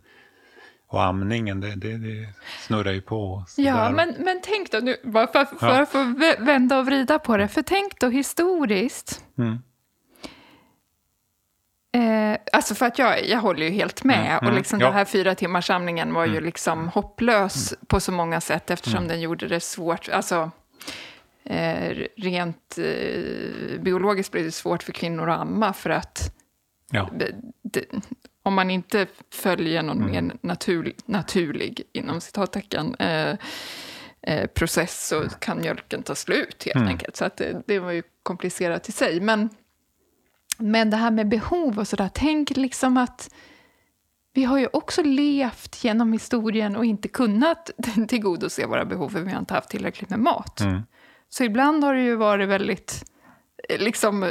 och 0.87 1.03
amningen, 1.03 1.59
det, 1.59 1.75
det, 1.75 1.97
det 1.97 2.27
snurrar 2.59 2.91
ju 2.91 3.01
på. 3.01 3.45
Ja, 3.57 3.89
men, 3.89 4.15
men 4.19 4.39
tänk 4.43 4.71
då, 4.71 4.77
nu, 4.77 4.95
bara 5.03 5.27
för, 5.27 5.45
för 5.45 5.67
ja. 5.67 5.81
att 5.81 5.89
få 5.89 6.15
vända 6.39 6.79
och 6.79 6.85
vrida 6.85 7.19
på 7.19 7.37
det, 7.37 7.47
för 7.47 7.61
tänk 7.61 7.99
då 7.99 8.09
historiskt. 8.09 9.25
Mm. 9.37 9.57
Eh, 11.93 12.39
alltså 12.53 12.75
för 12.75 12.85
att 12.85 12.99
jag, 12.99 13.25
jag 13.25 13.39
håller 13.39 13.65
ju 13.65 13.71
helt 13.71 14.03
med. 14.03 14.25
Mm, 14.25 14.37
och 14.37 14.43
mm. 14.43 14.55
liksom 14.55 14.79
ja. 14.79 14.85
den 14.85 14.95
här 14.95 15.05
fyra 15.05 15.35
timmars 15.35 15.67
samlingen 15.67 16.13
var 16.13 16.23
mm. 16.23 16.35
ju 16.35 16.41
liksom 16.41 16.87
hopplös 16.87 17.73
mm. 17.73 17.85
på 17.87 17.99
så 17.99 18.11
många 18.11 18.41
sätt 18.41 18.71
eftersom 18.71 18.97
mm. 18.97 19.07
den 19.07 19.21
gjorde 19.21 19.47
det 19.47 19.59
svårt. 19.59 20.09
Alltså, 20.09 20.51
eh, 21.43 21.97
rent 22.17 22.77
eh, 22.77 23.81
biologiskt 23.81 24.31
blev 24.31 24.43
det 24.43 24.51
svårt 24.51 24.83
för 24.83 24.91
kvinnor 24.91 25.29
att 25.29 25.39
amma 25.39 25.73
för 25.73 25.89
att 25.89 26.35
ja. 26.91 27.09
det, 27.63 27.85
om 28.43 28.53
man 28.53 28.71
inte 28.71 29.07
följer 29.33 29.83
någon 29.83 30.01
mm. 30.01 30.11
mer 30.11 30.35
natur, 30.41 30.93
naturlig, 31.05 31.83
inom 31.93 32.21
citattecken, 32.21 32.95
eh, 32.95 33.35
eh, 34.21 34.47
process 34.47 35.07
så 35.07 35.29
kan 35.39 35.61
mjölken 35.61 36.03
ta 36.03 36.15
slut 36.15 36.63
helt 36.65 36.75
mm. 36.75 36.87
enkelt. 36.87 37.15
Så 37.15 37.25
att 37.25 37.37
det, 37.37 37.61
det, 37.67 37.79
var 37.79 37.91
ju 37.91 38.03
komplicerat 38.23 38.89
i 38.89 38.91
sig. 38.91 39.19
Men, 39.19 39.49
men 40.57 40.89
det 40.89 40.97
här 40.97 41.11
med 41.11 41.29
behov 41.29 41.79
och 41.79 41.87
sådär, 41.87 42.09
tänk 42.13 42.49
liksom 42.49 42.97
att 42.97 43.29
vi 44.33 44.43
har 44.43 44.59
ju 44.59 44.67
också 44.73 45.03
levt 45.03 45.83
genom 45.83 46.13
historien 46.13 46.75
och 46.75 46.85
inte 46.85 47.07
kunnat 47.07 47.69
tillgodose 48.07 48.65
våra 48.65 48.85
behov 48.85 49.09
för 49.09 49.19
vi 49.19 49.31
har 49.31 49.39
inte 49.39 49.53
haft 49.53 49.69
tillräckligt 49.69 50.09
med 50.09 50.19
mat. 50.19 50.59
Mm. 50.59 50.81
Så 51.29 51.43
ibland 51.43 51.83
har 51.83 51.93
det 51.93 52.01
ju 52.01 52.15
varit 52.15 52.49
väldigt, 52.49 53.03
liksom 53.79 54.23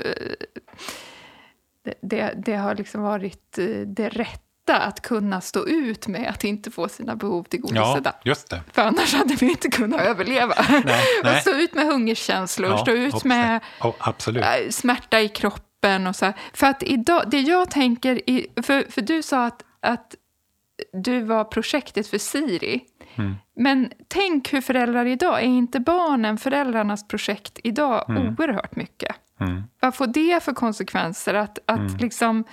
det, 2.00 2.34
det, 2.36 2.54
har 2.56 2.74
liksom 2.74 3.02
varit 3.02 3.58
eh, 3.58 3.66
det 3.66 4.08
rätta 4.08 4.78
att 4.78 5.00
kunna 5.02 5.40
stå 5.40 5.66
ut 5.66 6.06
med 6.06 6.28
att 6.28 6.44
inte 6.44 6.70
få 6.70 6.88
sina 6.88 7.16
behov 7.16 7.44
tillgodosedda. 7.44 8.12
Ja, 8.14 8.20
just 8.30 8.50
det. 8.50 8.60
För 8.72 8.82
annars 8.82 9.14
hade 9.14 9.34
vi 9.34 9.50
inte 9.50 9.68
kunnat 9.68 10.00
överleva. 10.00 10.54
Nej, 10.84 11.04
nej. 11.24 11.40
stå 11.40 11.50
ut 11.50 11.74
med 11.74 11.86
hungerkänslor, 11.86 12.70
ja, 12.70 12.78
stå 12.78 12.90
ut 12.90 13.24
med 13.24 13.60
oh, 13.80 14.12
smärta 14.70 15.20
i 15.20 15.28
kroppen 15.28 16.06
och 16.06 16.16
så. 16.16 16.24
Här. 16.24 16.34
För 16.54 16.66
att 16.66 16.82
idag, 16.82 17.24
det 17.30 17.40
jag 17.40 17.70
tänker, 17.70 18.30
i, 18.30 18.46
för, 18.62 18.90
för 18.90 19.00
du 19.00 19.22
sa 19.22 19.46
att, 19.46 19.64
att 19.80 20.14
du 20.92 21.20
var 21.20 21.44
projektet 21.44 22.06
för 22.06 22.18
Siri. 22.18 22.80
Mm. 23.16 23.34
Men 23.56 23.92
tänk 24.08 24.52
hur 24.52 24.60
föräldrar 24.60 25.06
idag, 25.06 25.40
är 25.40 25.46
inte 25.46 25.80
barnen 25.80 26.38
föräldrarnas 26.38 27.08
projekt 27.08 27.58
idag 27.64 28.10
mm. 28.10 28.36
oerhört 28.38 28.76
mycket? 28.76 29.16
Mm. 29.40 29.62
Vad 29.80 29.94
får 29.94 30.06
det 30.06 30.42
för 30.42 30.52
konsekvenser? 30.52 31.34
Att, 31.34 31.58
att 31.66 31.78
mm. 31.78 31.96
liksom... 31.96 32.44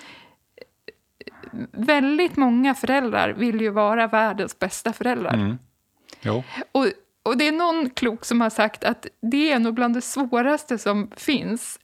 Väldigt 1.72 2.38
många 2.38 2.74
föräldrar 2.74 3.30
vill 3.30 3.62
ju 3.62 3.70
vara 3.70 4.08
världens 4.08 4.60
bästa 4.60 4.94
föräldrar. 4.94 5.34
Mm. 5.34 5.58
Och, 6.72 6.86
och 7.24 7.38
det 7.38 7.48
är 7.48 7.52
någon 7.52 7.90
klok 7.90 8.26
som 8.26 8.42
har 8.42 8.50
sagt 8.50 8.84
att 8.84 9.08
det 9.22 9.52
är 9.52 9.60
nog 9.60 9.74
bland 9.74 9.94
det 9.94 10.02
svåraste 10.02 10.78
som 10.78 11.12
finns 11.16 11.80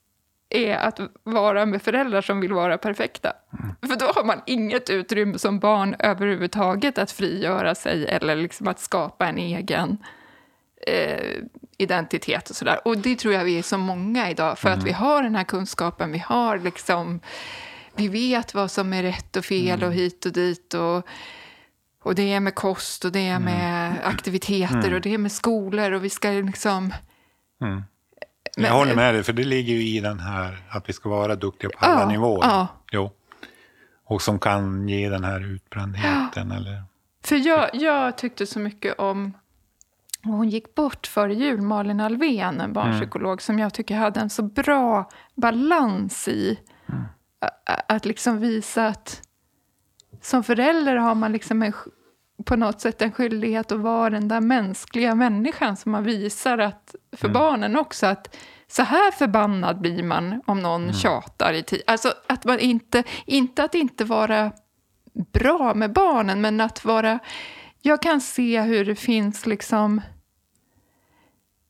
är 0.49 0.75
att 0.75 0.99
vara 1.23 1.65
med 1.65 1.81
föräldrar 1.81 2.21
som 2.21 2.39
vill 2.39 2.53
vara 2.53 2.77
perfekta. 2.77 3.33
Mm. 3.59 3.75
För 3.81 3.99
då 3.99 4.05
har 4.05 4.23
man 4.23 4.41
inget 4.45 4.89
utrymme 4.89 5.39
som 5.39 5.59
barn 5.59 5.95
överhuvudtaget 5.99 6.97
att 6.97 7.11
frigöra 7.11 7.75
sig 7.75 8.05
eller 8.05 8.35
liksom 8.35 8.67
att 8.67 8.79
skapa 8.79 9.27
en 9.27 9.37
egen 9.37 9.97
eh, 10.87 11.43
identitet 11.77 12.49
och 12.49 12.55
sådär. 12.55 12.79
Och 12.85 12.97
det 12.97 13.15
tror 13.15 13.33
jag 13.33 13.43
vi 13.43 13.57
är 13.59 13.63
så 13.63 13.77
många 13.77 14.29
idag, 14.29 14.59
för 14.59 14.69
mm. 14.69 14.79
att 14.79 14.85
vi 14.85 14.91
har 14.91 15.23
den 15.23 15.35
här 15.35 15.43
kunskapen, 15.43 16.11
vi 16.11 16.19
har 16.19 16.57
liksom, 16.57 17.19
vi 17.95 18.07
vet 18.07 18.53
vad 18.53 18.71
som 18.71 18.93
är 18.93 19.03
rätt 19.03 19.35
och 19.35 19.45
fel 19.45 19.79
mm. 19.79 19.87
och 19.87 19.93
hit 19.93 20.25
och 20.25 20.31
dit 20.31 20.73
och, 20.73 21.07
och 22.03 22.15
det 22.15 22.33
är 22.33 22.39
med 22.39 22.55
kost 22.55 23.05
och 23.05 23.11
det 23.11 23.27
är 23.27 23.39
med 23.39 23.91
mm. 23.91 23.99
aktiviteter 24.03 24.77
mm. 24.77 24.93
och 24.93 25.01
det 25.01 25.13
är 25.13 25.17
med 25.17 25.31
skolor 25.31 25.91
och 25.91 26.03
vi 26.03 26.09
ska 26.09 26.29
liksom... 26.29 26.93
Mm. 27.61 27.83
Men, 28.57 28.65
jag 28.65 28.73
håller 28.73 28.95
med 28.95 29.13
dig, 29.13 29.23
för 29.23 29.33
det 29.33 29.43
ligger 29.43 29.73
ju 29.73 29.97
i 29.97 29.99
den 29.99 30.19
här 30.19 30.63
att 30.69 30.89
vi 30.89 30.93
ska 30.93 31.09
vara 31.09 31.35
duktiga 31.35 31.69
på 31.69 31.85
alla 31.85 32.01
ja, 32.01 32.07
nivåer. 32.07 32.47
Ja. 32.47 32.67
Jo. 32.91 33.11
Och 34.05 34.21
som 34.21 34.39
kan 34.39 34.89
ge 34.89 35.09
den 35.09 35.23
här 35.23 35.53
utbrändheten. 35.53 36.49
Ja. 36.49 36.55
Eller... 36.55 36.83
För 37.23 37.47
jag, 37.47 37.69
jag 37.73 38.17
tyckte 38.17 38.45
så 38.45 38.59
mycket 38.59 38.99
om 38.99 39.33
hon 40.23 40.49
gick 40.49 40.75
bort 40.75 41.07
före 41.07 41.33
jul, 41.33 41.61
Malin 41.61 41.99
Alvén, 41.99 42.61
en 42.61 42.73
barnpsykolog 42.73 43.31
mm. 43.31 43.39
som 43.39 43.59
jag 43.59 43.73
tycker 43.73 43.95
hade 43.95 44.19
en 44.19 44.29
så 44.29 44.43
bra 44.43 45.09
balans 45.35 46.27
i 46.27 46.59
mm. 46.89 47.03
att 47.87 48.05
liksom 48.05 48.39
visa 48.39 48.87
att 48.87 49.21
som 50.21 50.43
förälder 50.43 50.95
har 50.95 51.15
man 51.15 51.31
liksom 51.31 51.63
en, 51.63 51.73
på 52.45 52.55
något 52.55 52.81
sätt 52.81 53.01
en 53.01 53.11
skyldighet 53.11 53.71
att 53.71 53.79
vara 53.79 54.09
den 54.09 54.27
där 54.27 54.41
mänskliga 54.41 55.15
människan 55.15 55.77
som 55.77 55.91
man 55.91 56.03
visar 56.03 56.57
att, 56.57 56.95
för 57.17 57.27
mm. 57.27 57.33
barnen 57.33 57.77
också 57.77 58.05
att 58.05 58.35
så 58.67 58.83
här 58.83 59.11
förbannad 59.11 59.79
blir 59.79 60.03
man 60.03 60.41
om 60.45 60.59
någon 60.59 60.83
mm. 60.83 60.93
tjatar 60.93 61.53
i 61.53 61.63
tid. 61.63 61.81
Alltså 61.87 62.13
att 62.27 62.45
man 62.45 62.59
inte, 62.59 63.03
inte 63.25 63.63
att 63.63 63.75
inte 63.75 64.05
vara 64.05 64.51
bra 65.13 65.73
med 65.73 65.93
barnen, 65.93 66.41
men 66.41 66.61
att 66.61 66.85
vara... 66.85 67.19
Jag 67.81 68.01
kan 68.01 68.21
se 68.21 68.61
hur 68.61 68.85
det 68.85 68.95
finns 68.95 69.45
liksom 69.45 70.01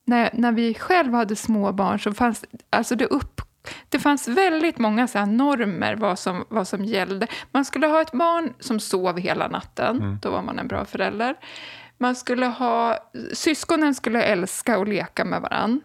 när, 0.05 0.29
när 0.33 0.51
vi 0.51 0.73
själva 0.73 1.17
hade 1.17 1.35
små 1.35 1.71
barn 1.71 1.99
så 1.99 2.13
fanns 2.13 2.45
alltså 2.69 2.95
det 2.95 3.05
upp 3.05 3.41
det 3.89 3.99
fanns 3.99 4.27
väldigt 4.27 4.77
många 4.77 5.07
så 5.07 5.25
normer 5.25 5.95
vad 5.95 6.19
som, 6.19 6.45
vad 6.49 6.67
som 6.67 6.85
gällde. 6.85 7.27
Man 7.51 7.65
skulle 7.65 7.87
ha 7.87 8.01
ett 8.01 8.11
barn 8.11 8.53
som 8.59 8.79
sov 8.79 9.19
hela 9.19 9.47
natten, 9.47 9.97
mm. 9.97 10.17
då 10.21 10.31
var 10.31 10.41
man 10.41 10.59
en 10.59 10.67
bra 10.67 10.85
förälder. 10.85 11.35
Man 11.97 12.15
skulle 12.15 12.45
ha, 12.45 12.97
syskonen 13.33 13.95
skulle 13.95 14.23
älska 14.23 14.77
och 14.79 14.87
leka 14.87 15.25
med 15.25 15.41
varann. 15.41 15.81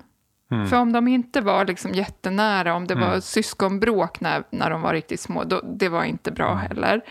Mm. 0.51 0.67
För 0.67 0.77
om 0.77 0.93
de 0.93 1.09
inte 1.09 1.41
var 1.41 1.65
liksom 1.65 1.95
jättenära, 1.95 2.75
om 2.75 2.87
det 2.87 2.95
mm. 2.95 3.09
var 3.09 3.21
syskonbråk 3.21 4.21
när, 4.21 4.45
när 4.51 4.71
de 4.71 4.83
var 4.83 4.93
riktigt 4.93 5.21
små, 5.21 5.45
då, 5.45 5.61
det 5.61 5.89
var 5.89 6.05
inte 6.05 6.33
bra 6.33 6.51
mm. 6.53 6.59
heller. 6.59 7.05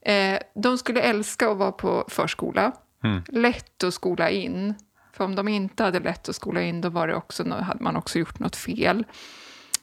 Eh, 0.00 0.38
de 0.54 0.78
skulle 0.78 1.00
älska 1.00 1.50
att 1.50 1.56
vara 1.56 1.72
på 1.72 2.04
förskola. 2.08 2.72
Mm. 3.04 3.22
Lätt 3.28 3.84
att 3.84 3.94
skola 3.94 4.30
in 4.30 4.74
För 5.18 5.24
om 5.24 5.34
de 5.34 5.48
inte 5.48 5.82
hade 5.82 6.00
lätt 6.00 6.28
att 6.28 6.36
skola 6.36 6.62
in, 6.62 6.80
då 6.80 6.88
var 6.88 7.08
det 7.08 7.14
också, 7.14 7.50
hade 7.50 7.84
man 7.84 7.96
också 7.96 8.18
gjort 8.18 8.38
något 8.38 8.56
fel. 8.56 9.06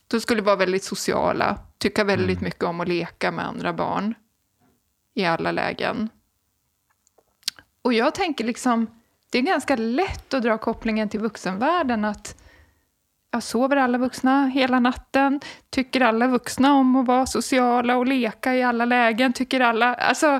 De 0.07 0.21
skulle 0.21 0.41
vara 0.41 0.55
väldigt 0.55 0.83
sociala, 0.83 1.59
tycka 1.77 2.03
väldigt 2.03 2.41
mycket 2.41 2.63
om 2.63 2.79
att 2.79 2.87
leka 2.87 3.31
med 3.31 3.45
andra 3.45 3.73
barn 3.73 4.13
i 5.13 5.25
alla 5.25 5.51
lägen. 5.51 6.09
Och 7.81 7.93
jag 7.93 8.15
tänker 8.15 8.43
liksom, 8.43 8.87
det 9.29 9.37
är 9.37 9.41
ganska 9.41 9.75
lätt 9.75 10.33
att 10.33 10.43
dra 10.43 10.57
kopplingen 10.57 11.09
till 11.09 11.19
vuxenvärlden 11.19 12.05
att 12.05 12.41
jag 13.31 13.43
sover 13.43 13.77
alla 13.77 13.97
vuxna 13.97 14.47
hela 14.47 14.79
natten? 14.79 15.39
Tycker 15.69 16.01
alla 16.01 16.27
vuxna 16.27 16.73
om 16.73 16.95
att 16.95 17.07
vara 17.07 17.25
sociala 17.25 17.97
och 17.97 18.07
leka 18.07 18.55
i 18.55 18.63
alla 18.63 18.85
lägen? 18.85 19.33
Tycker 19.33 19.59
alla, 19.59 19.95
alltså, 19.95 20.39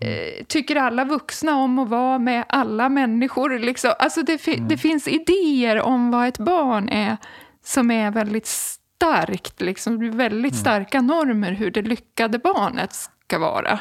eh, 0.00 0.44
tycker 0.46 0.76
alla 0.76 1.04
vuxna 1.04 1.56
om 1.56 1.78
att 1.78 1.88
vara 1.88 2.18
med 2.18 2.44
alla 2.48 2.88
människor? 2.88 3.58
Liksom? 3.58 3.92
Alltså 3.98 4.22
det, 4.22 4.38
fi- 4.38 4.62
det 4.68 4.76
finns 4.78 5.08
idéer 5.08 5.80
om 5.80 6.10
vad 6.10 6.26
ett 6.28 6.38
barn 6.38 6.88
är 6.88 7.16
som 7.64 7.90
är 7.90 8.10
väldigt 8.10 8.46
starkt. 8.46 9.60
Liksom. 9.60 10.16
Väldigt 10.16 10.56
starka 10.56 11.00
normer 11.00 11.52
hur 11.52 11.70
det 11.70 11.82
lyckade 11.82 12.38
barnet 12.38 12.92
ska 12.92 13.38
vara. 13.38 13.78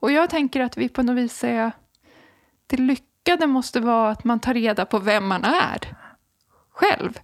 Och 0.00 0.12
jag 0.12 0.30
tänker 0.30 0.60
att 0.60 0.76
vi 0.76 0.88
på 0.88 1.02
något 1.02 1.16
vis 1.16 1.44
är... 1.44 1.72
Det 2.66 2.76
lyckade 2.76 3.46
måste 3.46 3.80
vara 3.80 4.10
att 4.10 4.24
man 4.24 4.40
tar 4.40 4.54
reda 4.54 4.84
på 4.84 4.98
vem 4.98 5.26
man 5.28 5.44
är 5.44 5.78
själv. 6.72 7.18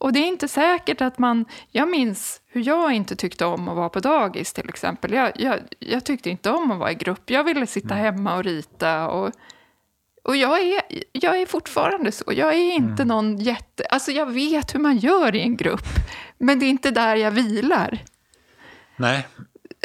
Och 0.00 0.12
det 0.12 0.18
är 0.18 0.26
inte 0.26 0.48
säkert 0.48 1.00
att 1.00 1.18
man... 1.18 1.44
Jag 1.70 1.88
minns 1.88 2.40
hur 2.46 2.66
jag 2.66 2.92
inte 2.92 3.16
tyckte 3.16 3.44
om 3.44 3.68
att 3.68 3.76
vara 3.76 3.88
på 3.88 4.00
dagis 4.00 4.52
till 4.52 4.68
exempel. 4.68 5.12
Jag, 5.12 5.32
jag, 5.34 5.58
jag 5.78 6.04
tyckte 6.04 6.30
inte 6.30 6.50
om 6.50 6.70
att 6.70 6.78
vara 6.78 6.92
i 6.92 6.94
grupp. 6.94 7.30
Jag 7.30 7.44
ville 7.44 7.66
sitta 7.66 7.94
hemma 7.94 8.36
och 8.36 8.44
rita. 8.44 9.08
Och, 9.08 9.30
och 10.24 10.36
jag, 10.36 10.60
är, 10.60 10.82
jag 11.12 11.40
är 11.40 11.46
fortfarande 11.46 12.12
så. 12.12 12.24
Jag 12.26 12.54
är 12.54 12.72
inte 12.72 13.04
någon 13.04 13.36
jätte... 13.38 13.84
Alltså 13.90 14.10
jag 14.12 14.26
vet 14.26 14.74
hur 14.74 14.80
man 14.80 14.96
gör 14.96 15.34
i 15.34 15.40
en 15.40 15.56
grupp. 15.56 15.86
Men 16.38 16.58
det 16.58 16.66
är 16.66 16.70
inte 16.70 16.90
där 16.90 17.16
jag 17.16 17.30
vilar. 17.30 17.98
Nej, 18.96 19.26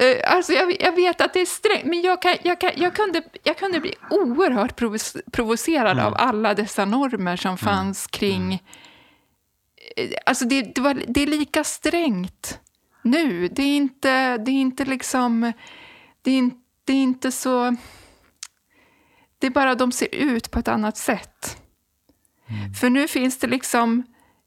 Eh, 0.02 0.36
Alltså 0.36 0.54
jag, 0.54 0.76
jag 0.82 0.96
vet 0.96 1.22
att 1.22 1.34
det 1.34 1.42
är 1.42 1.46
strängt, 1.46 1.86
men 1.86 2.02
jag, 2.02 2.22
kan, 2.22 2.36
jag, 2.44 2.60
kan, 2.62 2.72
jag, 2.76 2.96
kunde, 2.96 3.22
jag 3.44 3.58
kunde 3.58 3.80
bli 3.80 3.96
oerhört 4.10 4.80
provo- 4.80 5.22
provocerad 5.32 6.00
av 6.00 6.16
alla 6.18 6.54
dessa 6.54 6.86
normer 6.86 7.36
som 7.36 7.58
fanns 7.58 8.08
kring... 8.08 8.64
Eh, 9.98 10.10
Alltså 10.26 10.46
det, 10.46 10.62
det, 10.76 10.82
var, 10.82 11.04
det 11.08 11.22
är 11.24 11.28
lika 11.28 11.64
strängt 11.64 12.60
nu. 13.02 13.48
Det 13.48 13.64
är 13.64 13.76
inte, 13.78 14.38
det 14.38 14.52
är 14.52 14.62
inte 14.62 14.86
liksom... 14.86 15.54
Det 16.22 16.32
är, 16.32 16.38
in- 16.38 16.62
det 16.86 16.94
är 16.94 17.04
inte 17.04 17.32
så... 17.32 17.76
Det 19.40 19.48
är 19.48 19.52
bara 19.52 19.76
de 19.76 19.92
ser 19.92 20.16
ut 20.16 20.52
på 20.52 20.60
ett 20.60 20.68
annat 20.68 20.98
sätt. 20.98 21.62
För 22.82 22.90
nu 22.90 23.08
finns 23.08 23.40
det 23.40 23.48
liksom... 23.48 24.04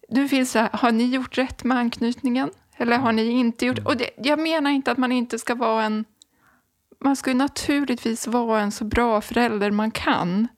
Nu 0.09 0.29
finns 0.29 0.53
det, 0.53 0.69
har 0.73 0.93
ni 0.93 1.05
gjort 1.05 1.39
rätt 1.39 1.65
med 1.65 1.79
anknytningen? 1.79 2.51
Eller 2.77 2.99
har 2.99 3.13
ni 3.13 3.29
inte 3.31 3.67
gjort 3.67 3.79
och 3.79 3.97
det? 3.97 4.11
Jag 4.17 4.39
menar 4.39 4.71
inte 4.71 4.93
att 4.93 4.99
man 4.99 5.13
inte 5.13 5.39
ska 5.39 5.55
vara 5.55 5.85
en... 5.85 6.05
Man 7.01 7.17
ska 7.17 7.31
ju 7.31 7.37
naturligtvis 7.37 8.27
vara 8.27 8.61
en 8.61 8.73
så 8.73 8.85
bra 8.85 9.21
förälder 9.21 9.71
man 9.71 9.91
kan. 9.91 10.49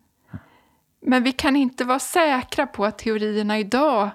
Men 1.06 1.22
vi 1.22 1.32
kan 1.32 1.56
inte 1.56 1.84
vara 1.84 1.98
säkra 1.98 2.66
på 2.66 2.84
att 2.84 2.98
teorierna 2.98 3.58
idag 3.58 4.10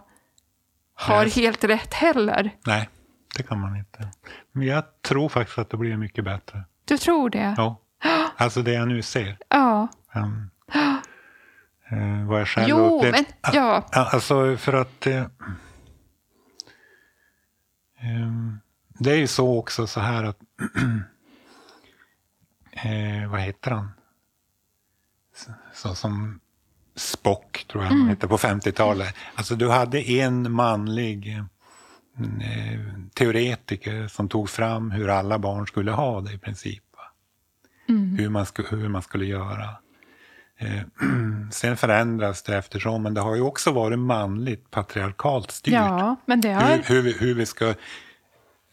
har 0.95 1.25
helt 1.25 1.63
rätt 1.63 1.93
heller. 1.93 2.51
nej, 2.65 2.89
det 3.37 3.43
kan 3.43 3.59
man 3.59 3.75
inte. 3.77 4.09
Men 4.51 4.67
jag 4.67 4.83
tror 5.01 5.29
faktiskt 5.29 5.57
att 5.57 5.69
det 5.69 5.77
blir 5.77 5.97
mycket 5.97 6.23
bättre. 6.23 6.63
Du 6.85 6.97
tror 6.97 7.29
det? 7.29 7.53
Ja. 7.57 7.81
Alltså 8.37 8.61
det 8.61 8.73
jag 8.73 8.87
nu 8.87 9.01
ser. 9.01 9.37
Ja. 9.49 9.87
Um, 10.15 10.49
eh, 11.91 12.27
vad 12.27 12.39
jag 12.41 12.47
själv 12.47 12.67
Jo, 12.69 12.97
upplevt. 12.97 13.15
men 13.15 13.25
ja. 13.53 13.87
Ja, 13.91 14.09
Alltså 14.13 14.57
för 14.57 14.73
att... 14.73 15.07
Eh, 15.07 15.25
ehm, 17.99 18.59
det 18.99 19.11
är 19.11 19.17
ju 19.17 19.27
så 19.27 19.59
också 19.59 19.87
så 19.87 19.99
här 19.99 20.23
att... 20.23 20.37
eh, 22.71 23.29
vad 23.31 23.39
heter 23.41 23.71
han? 23.71 23.91
Så, 25.35 25.51
så 25.73 25.95
som 25.95 26.39
Spock, 26.95 27.65
tror 27.67 27.83
jag 27.83 27.89
han 27.89 28.07
hette, 28.07 28.27
på 28.27 28.37
50-talet. 28.37 29.15
Alltså 29.35 29.55
du 29.55 29.69
hade 29.69 30.11
en 30.11 30.51
manlig 30.51 31.37
eh, 31.37 32.79
teoretiker 33.13 34.07
som 34.07 34.29
tog 34.29 34.49
fram 34.49 34.91
hur 34.91 35.09
alla 35.09 35.39
barn 35.39 35.67
skulle 35.67 35.91
ha 35.91 36.21
det 36.21 36.33
i 36.33 36.37
princip. 36.37 36.83
va? 36.97 37.03
Hur, 38.17 38.29
man 38.29 38.45
sku, 38.45 38.63
hur 38.69 38.89
man 38.89 39.01
skulle 39.01 39.25
göra. 39.25 39.69
Eh, 40.59 40.81
sen 41.51 41.77
förändras 41.77 42.43
det 42.43 42.57
eftersom, 42.57 43.03
men 43.03 43.13
det 43.13 43.21
har 43.21 43.35
ju 43.35 43.41
också 43.41 43.71
varit 43.71 43.99
manligt 43.99 44.71
patriarkalt 44.71 45.51
styrt. 45.51 45.73
ja, 45.73 46.15
men 46.25 46.41
det 46.41 46.53
har, 46.53 46.71
hur, 46.71 46.83
hur, 46.83 47.01
vi, 47.01 47.13
hur 47.19 47.35
vi 47.35 47.45
ska 47.45 47.73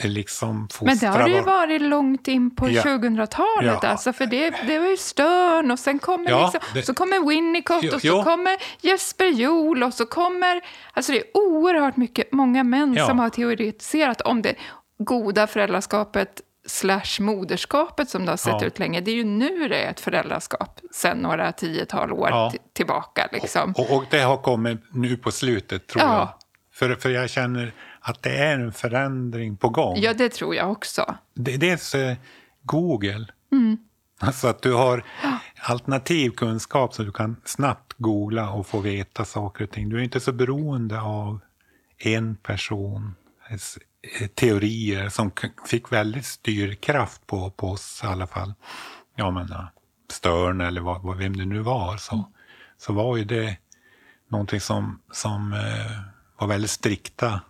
liksom 0.09 0.69
men 0.81 0.99
det 0.99 1.07
har 1.07 1.23
det 1.29 1.31
ju 1.35 1.41
varit 1.41 1.83
långt 1.83 2.29
in 2.29 2.57
på 2.57 2.71
Ja. 2.71 2.83
2000-talet. 2.83 3.79
Ja. 3.83 3.89
Alltså, 3.89 4.13
för 4.13 4.27
det, 4.27 4.51
det 4.67 4.79
var 4.79 4.87
ju 4.89 4.97
Stern 4.97 5.71
och 5.71 5.79
sen 5.79 5.99
kommer, 5.99 6.31
Ja, 6.31 6.43
liksom, 6.53 6.61
det- 6.75 6.83
så 6.83 6.95
kommer 6.95 7.29
Winnicott 7.29 7.83
Jo, 7.83 7.95
och 7.95 8.01
så 8.01 8.07
jo. 8.07 8.23
kommer 8.23 8.57
Jesper 8.81 9.25
Juhl 9.27 9.83
och 9.83 9.95
så 9.95 10.07
kommer... 10.07 10.61
Alltså 10.93 11.13
det 11.13 11.19
är 11.19 11.25
oerhört 11.37 11.97
mycket, 11.97 12.33
många 12.33 12.65
män 12.65 13.07
som 13.07 13.19
har 13.19 13.31
teoretiserat 13.31 14.21
om 14.21 14.43
det 14.43 14.55
goda 14.99 15.47
föräldraskapet 15.47 16.41
slash 16.67 17.21
moderskapet 17.21 18.09
som 18.11 18.25
det 18.25 18.33
har 18.33 18.37
sett 18.37 18.53
Ja. 18.61 18.67
ut 18.67 18.79
länge. 18.79 19.01
Det 19.01 19.11
är 19.11 19.15
ju 19.15 19.25
nu 19.25 19.69
det 19.69 19.77
är 19.85 19.91
ett 19.91 20.01
föräldraskap, 20.01 20.81
sen 20.93 21.19
några 21.19 21.53
tiotal 21.53 22.13
år 22.13 22.29
Ja. 22.31 22.53
tillbaka. 22.73 23.29
Liksom. 23.33 23.73
Och, 23.77 23.97
och 23.97 24.05
det 24.11 24.21
har 24.21 24.37
kommit 24.37 24.81
nu 24.93 25.17
på 25.17 25.31
slutet, 25.31 25.87
tror 25.87 26.03
Ja. 26.05 26.15
jag. 26.19 26.29
För, 26.75 26.95
för 26.95 27.11
jag 27.11 27.31
känner 27.31 27.73
att 28.03 28.23
det 28.23 28.37
är 28.37 28.59
en 28.59 28.73
förändring 28.73 29.57
på 29.57 29.69
gång. 29.69 29.97
Ja, 29.99 30.15
det 30.15 30.29
tror 30.29 30.55
jag 30.55 30.71
också. 30.71 31.15
Det, 31.35 31.57
dels 31.57 31.95
Google. 32.63 33.27
Mm. 33.53 33.79
Alltså 34.19 34.49
att 34.49 34.63
du 34.63 34.73
har 34.73 35.05
alternativ 35.61 36.31
kunskap 36.31 36.95
så 36.95 37.03
du 37.03 37.13
kan 37.13 37.37
snabbt 37.45 37.93
googla 37.99 38.51
och 38.51 38.67
få 38.67 38.81
veta 38.81 39.25
saker 39.25 39.65
och 39.65 39.71
ting. 39.71 39.89
Du 39.89 39.99
är 39.99 40.03
inte 40.03 40.21
så 40.21 40.33
beroende 40.33 41.01
av 41.01 41.41
en 41.99 42.37
person 42.37 43.15
eh, 43.51 44.27
teorier 44.29 45.09
som 45.09 45.31
fick 45.67 45.93
väldigt 45.93 46.27
styrkraft 46.27 47.27
på, 47.27 47.51
på 47.51 47.71
oss 47.71 48.01
i 48.05 48.07
alla 48.07 48.27
fall. 48.27 48.55
Ja, 49.17 49.31
men 49.31 49.49
Stern 50.11 50.61
eller 50.61 50.81
vad, 50.81 51.03
vad, 51.03 51.17
vem 51.17 51.37
det 51.37 51.45
nu 51.45 51.59
var, 51.59 51.97
så, 51.97 52.33
så 52.79 52.93
var 52.93 53.17
ju 53.17 53.25
det 53.25 53.57
någonting 54.29 54.61
som, 54.61 55.01
som 55.13 55.53
eh, 55.53 56.01
var 56.39 56.47
väldigt 56.47 56.71
strikta 56.71 57.41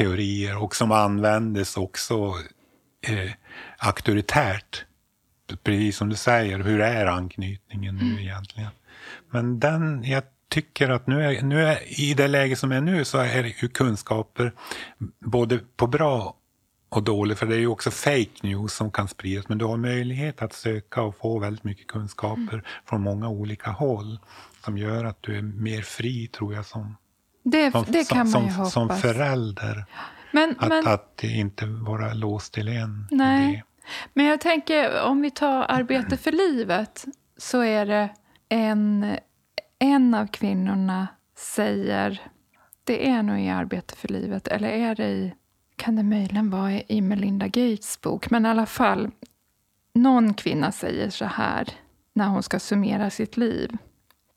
teorier 0.00 0.62
och 0.62 0.76
som 0.76 0.92
användes 0.92 1.76
också 1.76 2.34
eh, 3.06 3.30
auktoritärt. 3.78 4.84
Precis 5.62 5.96
som 5.96 6.08
du 6.08 6.16
säger, 6.16 6.58
hur 6.58 6.80
är 6.80 7.06
anknytningen 7.06 7.96
nu 7.96 8.22
egentligen? 8.22 8.70
Men 9.30 9.60
den, 9.60 10.04
jag 10.04 10.22
tycker 10.48 10.90
att 10.90 11.06
nu 11.06 11.24
är, 11.24 11.42
nu 11.42 11.66
är, 11.66 12.00
i 12.00 12.14
det 12.14 12.28
läge 12.28 12.56
som 12.56 12.72
är 12.72 12.80
nu 12.80 13.04
så 13.04 13.18
är 13.18 13.42
det 13.42 13.62
ju 13.62 13.68
kunskaper 13.68 14.52
både 15.18 15.58
på 15.76 15.86
bra 15.86 16.36
och 16.88 17.02
dåligt, 17.02 17.38
för 17.38 17.46
det 17.46 17.54
är 17.54 17.58
ju 17.58 17.66
också 17.66 17.90
fake 17.90 18.40
news 18.42 18.72
som 18.72 18.90
kan 18.90 19.08
spridas, 19.08 19.48
men 19.48 19.58
du 19.58 19.64
har 19.64 19.76
möjlighet 19.76 20.42
att 20.42 20.52
söka 20.52 21.02
och 21.02 21.16
få 21.16 21.38
väldigt 21.38 21.64
mycket 21.64 21.86
kunskaper 21.86 22.62
från 22.86 23.00
många 23.00 23.28
olika 23.28 23.70
håll 23.70 24.18
som 24.64 24.78
gör 24.78 25.04
att 25.04 25.22
du 25.22 25.38
är 25.38 25.42
mer 25.42 25.82
fri, 25.82 26.26
tror 26.26 26.54
jag, 26.54 26.66
som, 26.66 26.96
Det, 27.42 27.70
som, 27.70 27.84
det 27.88 28.08
kan 28.08 28.28
som, 28.28 28.42
man 28.42 28.48
ju 28.48 28.54
som, 28.54 28.60
hoppas. 28.60 28.72
som 28.72 28.88
förälder. 28.88 29.84
men, 30.32 30.54
Att, 30.58 30.68
men, 30.68 30.86
att 30.86 31.24
inte 31.24 31.66
vara 31.66 32.14
låst 32.14 32.54
till 32.54 32.68
en 32.68 33.08
Nej. 33.10 33.48
idé. 33.48 33.62
Men 34.14 34.26
jag 34.26 34.40
tänker, 34.40 35.02
om 35.02 35.20
vi 35.20 35.30
tar 35.30 35.64
arbete 35.68 36.16
för 36.16 36.32
livet 36.32 37.04
så 37.36 37.62
är 37.62 37.86
det 37.86 38.08
en, 38.48 39.16
en 39.78 40.14
av 40.14 40.26
kvinnorna 40.26 41.08
säger 41.36 42.20
det 42.84 43.08
är 43.08 43.22
nog 43.22 43.40
i 43.40 43.48
arbete 43.48 43.96
för 43.96 44.08
livet, 44.08 44.48
eller 44.48 44.68
är 44.68 44.94
det 44.94 45.08
i 45.08 45.34
kan 45.76 45.96
det 45.96 46.02
möjligen 46.02 46.50
vara 46.50 46.72
i 46.72 47.00
Melinda 47.00 47.46
Gates 47.46 48.00
bok, 48.00 48.30
men 48.30 48.46
i 48.46 48.48
alla 48.48 48.66
fall 48.66 49.10
någon 49.94 50.34
kvinna 50.34 50.72
säger 50.72 51.10
så 51.10 51.24
här 51.24 51.68
när 52.12 52.28
hon 52.28 52.42
ska 52.42 52.58
summera 52.58 53.10
sitt 53.10 53.36
liv. 53.36 53.76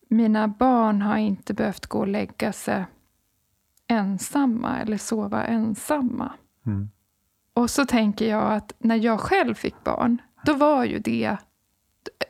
Mina 0.08 0.48
barn 0.48 1.02
har 1.02 1.18
inte 1.18 1.54
behövt 1.54 1.86
gå 1.86 2.00
och 2.00 2.08
lägga 2.08 2.54
sig 2.54 2.86
ensamma 3.88 4.80
eller 4.80 4.98
sova 4.98 5.46
ensamma. 5.46 6.32
Mm. 6.66 6.90
Och 7.54 7.70
så 7.70 7.86
tänker 7.86 8.30
jag 8.30 8.54
att 8.54 8.74
när 8.78 8.96
jag 8.96 9.20
själv 9.20 9.56
fick 9.56 9.84
barn, 9.84 10.22
då 10.46 10.54
var 10.54 10.86
ju 10.86 11.00
det 11.00 11.38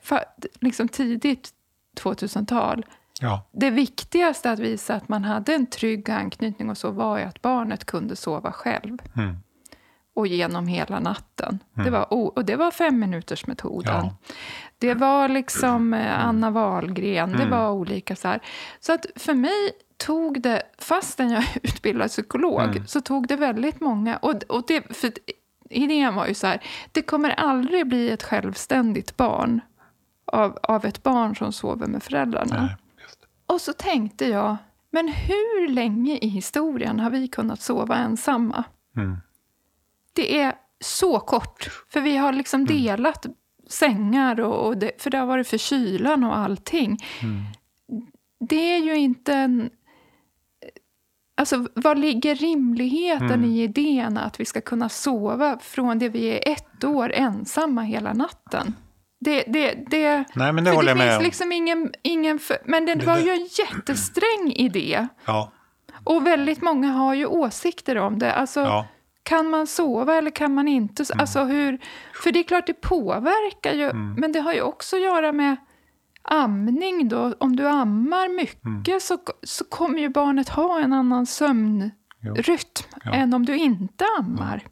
för, 0.01 0.19
liksom 0.59 0.87
tidigt 0.87 1.53
2000-tal. 2.01 2.85
Ja, 3.21 3.49
Det 3.51 3.69
viktigaste 3.69 4.51
att 4.51 4.59
visa 4.59 4.95
att 4.95 5.09
man 5.09 5.23
hade 5.23 5.55
en 5.55 5.65
trygg 5.65 6.09
anknytning 6.09 6.69
och 6.69 6.77
så 6.77 6.91
var 6.91 7.17
ju 7.17 7.23
att 7.23 7.41
barnet 7.41 7.85
kunde 7.85 8.15
sova 8.15 8.51
själv 8.51 8.97
mm. 9.15 9.35
Och 10.13 10.27
genom 10.27 10.67
hela 10.67 10.99
natten. 10.99 11.59
Det 11.73 11.89
var, 11.89 12.13
och 12.13 12.45
det 12.45 12.55
var 12.55 12.71
fem 12.71 12.99
minuters 12.99 13.47
metoden. 13.47 13.93
Ja. 14.05 14.15
Det 14.77 14.93
var 14.93 15.27
liksom 15.29 15.93
eh, 15.93 16.25
Anna 16.27 16.51
Wahlgren, 16.51 17.31
det 17.31 17.37
Mm. 17.43 17.49
var 17.49 17.71
olika 17.71 18.15
så 18.15 18.27
här. 18.27 18.39
Så 18.79 18.93
att 18.93 19.05
för 19.15 19.33
mig 19.33 19.71
tog 19.97 20.41
det, 20.41 20.63
fastän 20.77 21.29
jag 21.29 21.43
är 21.43 21.59
utbildad 21.63 22.09
psykolog, 22.09 22.61
Mm. 22.61 22.87
så 22.87 23.01
tog 23.01 23.27
det 23.27 23.35
väldigt 23.35 23.79
många... 23.81 24.17
Och, 24.17 24.43
och 24.49 24.63
det, 24.67 24.95
för 24.97 25.11
idén 25.69 26.15
var 26.15 26.27
ju 26.27 26.33
så 26.33 26.47
här, 26.47 26.63
det 26.91 27.01
kommer 27.01 27.29
aldrig 27.29 27.87
bli 27.87 28.09
ett 28.11 28.23
självständigt 28.23 29.17
barn 29.17 29.61
av, 30.25 30.59
av 30.63 30.85
ett 30.85 31.03
barn 31.03 31.35
som 31.35 31.51
sover 31.53 31.87
med 31.87 32.03
föräldrarna. 32.03 32.61
Nej, 32.61 32.75
det. 32.97 33.53
Och 33.53 33.61
så 33.61 33.73
tänkte 33.73 34.25
jag, 34.29 34.55
men 34.91 35.07
hur 35.07 35.67
länge 35.67 36.17
i 36.17 36.27
historien 36.27 36.99
har 36.99 37.09
vi 37.09 37.27
kunnat 37.27 37.61
sova 37.61 37.95
ensamma? 37.95 38.63
Mm. 38.97 39.17
Det 40.13 40.39
är 40.39 40.55
så 40.83 41.19
kort, 41.19 41.67
för 41.89 42.01
vi 42.01 42.17
har 42.17 42.33
liksom 42.33 42.65
delat 42.65 43.25
sängar, 43.69 44.39
och, 44.39 44.67
och 44.67 44.77
det, 44.77 44.91
för 45.01 45.09
det 45.09 45.17
har 45.17 45.25
varit 45.25 45.47
för 45.47 45.57
kylan 45.57 46.23
och 46.23 46.37
allting. 46.37 46.97
Mm. 47.21 47.41
Det 48.49 48.55
är 48.75 48.79
ju 48.79 48.95
inte 48.95 49.33
en... 49.33 49.69
Alltså, 51.37 51.67
var 51.75 51.95
ligger 51.95 52.35
rimligheten 52.35 53.31
Mm. 53.31 53.45
i 53.51 53.63
idén 53.63 54.17
att 54.17 54.39
vi 54.39 54.45
ska 54.45 54.61
kunna 54.61 54.89
sova 54.89 55.57
från 55.61 55.99
det 55.99 56.09
vi 56.09 56.27
är 56.27 56.51
ett 56.51 56.83
år 56.83 57.11
ensamma 57.13 57.81
hela 57.81 58.13
natten? 58.13 58.75
Det, 59.19 59.43
det, 59.47 59.73
det, 59.89 60.23
Nej, 60.35 60.53
men 60.53 60.63
det 60.63 60.71
håller 60.71 60.95
det 60.95 60.99
jag 61.01 61.07
med 61.07 61.17
om. 61.17 61.23
liksom 61.23 61.51
ingen... 61.51 61.91
ingen 62.01 62.39
för, 62.39 62.57
men 62.65 62.85
det 62.85 62.95
Det- 62.95 63.05
var 63.05 63.17
ju 63.19 63.29
en 63.31 63.47
jättesträng 63.59 64.51
idé. 64.55 65.07
Ja, 65.25 65.51
Och 66.03 66.27
väldigt 66.27 66.61
många 66.61 66.91
har 66.91 67.13
ju 67.13 67.25
åsikter 67.25 67.97
om 67.97 68.19
det. 68.19 68.33
Alltså, 68.33 68.59
ja. 68.59 68.87
Mm. 69.29 69.43
Kan 69.43 69.49
man 69.49 69.67
sova 69.67 70.15
eller 70.15 70.31
kan 70.31 70.53
man 70.53 70.67
inte? 70.67 71.05
Alltså 71.17 71.43
hur, 71.43 71.79
för 72.23 72.31
det 72.31 72.39
är 72.39 72.43
klart 72.43 72.67
det 72.67 72.73
påverkar 72.81 73.73
ju, 73.73 73.93
men 73.93 74.31
det 74.31 74.39
har 74.39 74.53
ju 74.53 74.61
också 74.61 74.95
att 74.95 75.01
göra 75.01 75.31
med 75.31 75.55
amning. 76.21 77.09
Då. 77.09 77.33
Om 77.39 77.55
du 77.55 77.67
ammar 77.67 78.29
mycket 78.35 78.87
Mm. 78.87 78.99
så, 78.99 79.17
så 79.43 79.63
kommer 79.65 79.99
ju 79.99 80.09
barnet 80.09 80.49
ha 80.49 80.79
en 80.79 80.93
annan 80.93 81.25
sömnrytm 81.25 81.91
Ja. 83.03 83.11
än 83.13 83.33
om 83.33 83.45
du 83.45 83.55
inte 83.57 84.05
ammar. 84.19 84.63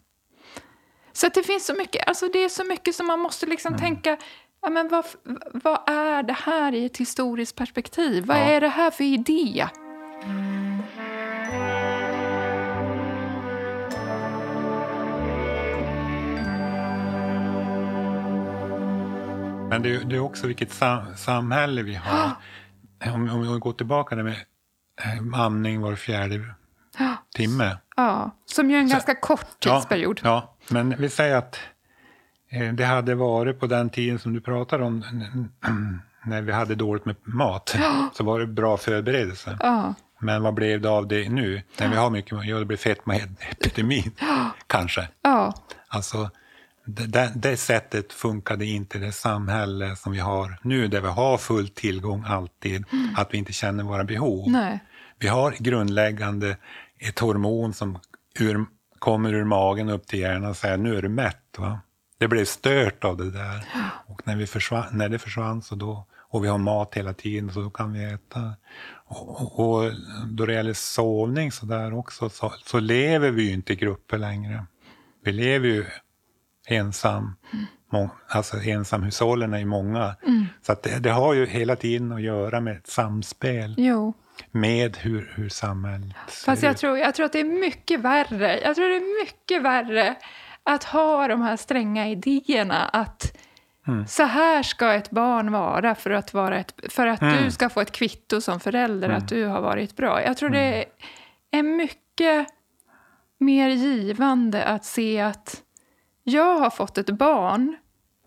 Så 1.13 1.27
det 1.33 1.43
finns 1.43 1.65
så 1.65 1.73
mycket, 1.73 2.07
alltså 2.07 2.27
det 2.33 2.39
är 2.39 2.49
så 2.49 2.63
mycket 2.63 2.95
som 2.95 3.07
man 3.07 3.19
måste 3.19 3.45
Mm. 3.45 3.51
liksom 3.51 3.77
tänka, 3.77 4.17
ja, 4.61 4.69
men 4.69 4.87
vad, 4.87 5.05
vad 5.53 5.89
är 5.89 6.23
det 6.23 6.33
här 6.33 6.73
i 6.73 6.85
ett 6.85 6.97
historiskt 6.97 7.55
perspektiv? 7.55 8.25
Vad 8.25 8.37
Ja. 8.37 8.41
är 8.41 8.61
det 8.61 8.67
här 8.69 8.91
för 8.91 9.03
idé? 9.03 9.67
Men 19.71 19.81
det, 19.81 19.95
är- 19.95 20.03
det 20.03 20.15
är 20.15 20.19
också 20.19 20.47
vilket 20.47 20.71
sam, 20.73 21.15
samhälle 21.17 21.81
vi 21.83 21.95
har. 21.95 22.31
Om, 23.13 23.29
om 23.29 23.53
vi 23.53 23.59
går 23.59 23.73
tillbaka 23.73 24.15
där 24.15 24.23
med 24.23 24.35
eh, 25.01 25.39
amning 25.41 25.81
var 25.81 25.95
fjärde 25.95 26.45
timme. 27.35 27.77
Ja, 27.95 28.31
som 28.45 28.69
ju 28.71 28.75
är 28.77 28.81
en 28.81 28.87
Så- 28.89 28.93
ganska 28.93 29.15
kort 29.15 29.59
tidsperiod. 29.59 30.19
Ja, 30.23 30.29
ja, 30.29 30.73
men 30.73 30.95
vi 30.97 31.09
säger 31.09 31.35
att 31.37 31.59
eh, 32.51 32.73
det 32.73 32.85
hade 32.85 33.15
varit 33.15 33.59
på 33.59 33.67
den 33.67 33.89
tiden 33.89 34.19
som 34.19 34.33
du 34.33 34.41
pratar 34.41 34.79
om, 34.81 35.03
när 36.25 36.41
vi 36.41 36.51
hade 36.51 36.75
dåligt 36.75 37.05
med 37.05 37.15
mat, 37.23 37.75
så 38.13 38.23
var 38.23 38.39
det 38.39 38.47
bra 38.47 38.77
förberedelse. 38.77 39.57
Ja. 39.59 39.93
Men 40.19 40.43
vad 40.43 40.53
blev 40.53 40.81
det 40.81 40.89
av 40.89 41.07
det 41.07 41.29
nu? 41.29 41.61
När 41.79 41.89
vi 41.89 41.95
har 41.95 42.09
mycket? 42.09 42.45
Ja, 42.45 42.59
det 42.59 42.65
blir 42.65 42.77
fetmaepidemin, 42.77 44.11
kanske. 44.67 45.07
Ja, 45.21 45.53
Alltså, 45.87 46.29
det, 46.95 47.31
det, 47.35 47.57
sättet 47.57 48.13
funkade 48.13 48.65
inte 48.65 48.97
i 48.97 49.01
det 49.01 49.11
samhälle 49.11 49.95
som 49.95 50.11
vi 50.11 50.19
har 50.19 50.59
nu, 50.61 50.87
där 50.87 51.01
vi 51.01 51.07
har 51.07 51.37
full 51.37 51.67
tillgång 51.67 52.23
alltid, 52.27 52.85
att 53.17 53.33
vi 53.33 53.37
inte 53.37 53.53
känner 53.53 53.83
våra 53.83 54.03
behov. 54.03 54.51
nej. 54.51 54.79
Vi 55.21 55.27
har 55.27 55.55
grundläggande 55.59 56.57
ett 56.99 57.19
hormon 57.19 57.73
som 57.73 57.99
ur, 58.39 58.65
kommer 58.99 59.33
ur 59.33 59.43
magen 59.43 59.89
upp 59.89 60.07
till 60.07 60.19
hjärnan 60.19 60.49
och 60.49 60.57
säger 60.57 60.77
nu 60.77 60.97
är 60.97 61.01
du 61.01 61.09
mätt. 61.09 61.55
Va? 61.57 61.79
Det 62.17 62.27
blev 62.27 62.45
stört 62.45 63.03
av 63.03 63.17
det 63.17 63.31
där. 63.31 63.65
Och 64.07 64.27
när, 64.27 64.35
vi 64.35 64.47
försvann, 64.47 64.85
när 64.91 65.09
det 65.09 65.19
försvann 65.19 65.61
så 65.61 65.75
då, 65.75 66.05
och 66.17 66.43
vi 66.43 66.47
har 66.47 66.57
mat 66.57 66.95
hela 66.95 67.13
tiden 67.13 67.53
så 67.53 67.61
då 67.61 67.69
kan 67.69 67.93
vi 67.93 68.03
äta. 68.03 68.53
Och, 69.05 69.41
och, 69.41 69.59
och 69.59 69.91
då 70.27 70.45
det 70.45 70.53
gäller 70.53 70.73
sovning 70.73 71.51
så 71.51 71.65
där 71.65 71.93
också 71.93 72.29
så, 72.29 72.53
så 72.65 72.79
lever 72.79 73.31
vi 73.31 73.43
ju 73.43 73.53
inte 73.53 73.73
i 73.73 73.75
grupper 73.75 74.17
längre. 74.17 74.65
Vi 75.23 75.31
lever 75.31 75.67
ju 75.67 75.85
ensam. 76.71 77.35
Må, 77.93 78.09
alltså 78.27 78.57
ensamhushållen 78.57 79.53
är 79.53 79.57
ju 79.59 79.65
många. 79.65 80.15
Så 80.61 80.71
att 80.71 80.83
det, 80.83 80.99
det 80.99 81.11
har 81.11 81.33
ju 81.33 81.45
hela 81.45 81.75
tiden 81.75 82.11
att 82.11 82.21
göra 82.21 82.61
med 82.61 82.77
ett 82.77 82.87
samspel 82.87 83.75
Jo. 83.77 84.13
med 84.51 84.97
hur, 84.97 85.31
hur 85.35 85.49
samhället 85.49 86.15
Fast 86.45 86.63
jag 86.63 86.71
ut. 86.71 86.77
tror, 86.77 86.97
jag 86.97 87.15
tror 87.15 87.25
att 87.25 87.33
det 87.33 87.39
är 87.39 87.59
mycket 87.61 87.99
värre. 87.99 88.59
Jag 88.59 88.75
tror 88.75 88.89
det 88.89 88.95
är 88.95 89.23
mycket 89.25 89.61
värre 89.61 90.15
att 90.63 90.83
ha 90.83 91.27
de 91.27 91.41
här 91.41 91.57
stränga 91.57 92.07
idéerna 92.09 92.85
att 92.85 93.37
Mm. 93.87 94.07
så 94.07 94.23
här 94.23 94.63
ska 94.63 94.93
ett 94.93 95.09
barn 95.09 95.51
vara 95.51 95.95
för 95.95 96.09
att, 96.11 96.33
vara 96.33 96.57
ett, 96.59 96.73
för 96.89 97.07
att 97.07 97.21
Mm. 97.21 97.43
du 97.43 97.51
ska 97.51 97.69
få 97.69 97.81
ett 97.81 97.91
kvitto 97.91 98.41
som 98.41 98.59
förälder 98.59 99.09
att 99.09 99.27
du 99.27 99.45
har 99.45 99.61
varit 99.61 99.95
bra. 99.95 100.23
Jag 100.23 100.37
tror 100.37 100.49
det 100.49 100.85
är 101.51 101.63
mycket 101.63 102.47
mer 103.39 103.69
givande 103.69 104.63
att 104.65 104.85
se 104.85 105.21
att 105.21 105.61
jag 106.23 106.59
har 106.59 106.69
fått 106.69 106.97
ett 106.97 107.09
barn 107.09 107.75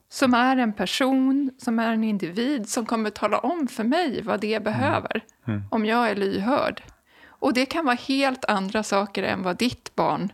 som 0.09 0.35
är 0.35 0.57
en 0.57 0.72
person, 0.72 1.50
som 1.59 1.78
är 1.78 1.92
en 1.92 2.04
individ 2.04 2.68
som 2.68 2.87
kommer 2.87 3.11
tala 3.11 3.38
om 3.38 3.68
för 3.68 3.85
mig 3.85 4.22
vad 4.22 4.40
det 4.40 4.62
behöver 4.64 5.24
Mm. 5.48 5.62
om 5.70 5.87
jag 5.87 6.11
är 6.11 6.14
lyhörd. 6.16 6.83
Och 7.26 7.54
det 7.54 7.66
kan 7.66 7.85
vara 7.85 7.94
helt 7.96 8.44
andra 8.44 8.83
saker 8.83 9.22
än 9.22 9.42
vad 9.42 9.57
ditt 9.57 9.94
barn 9.94 10.33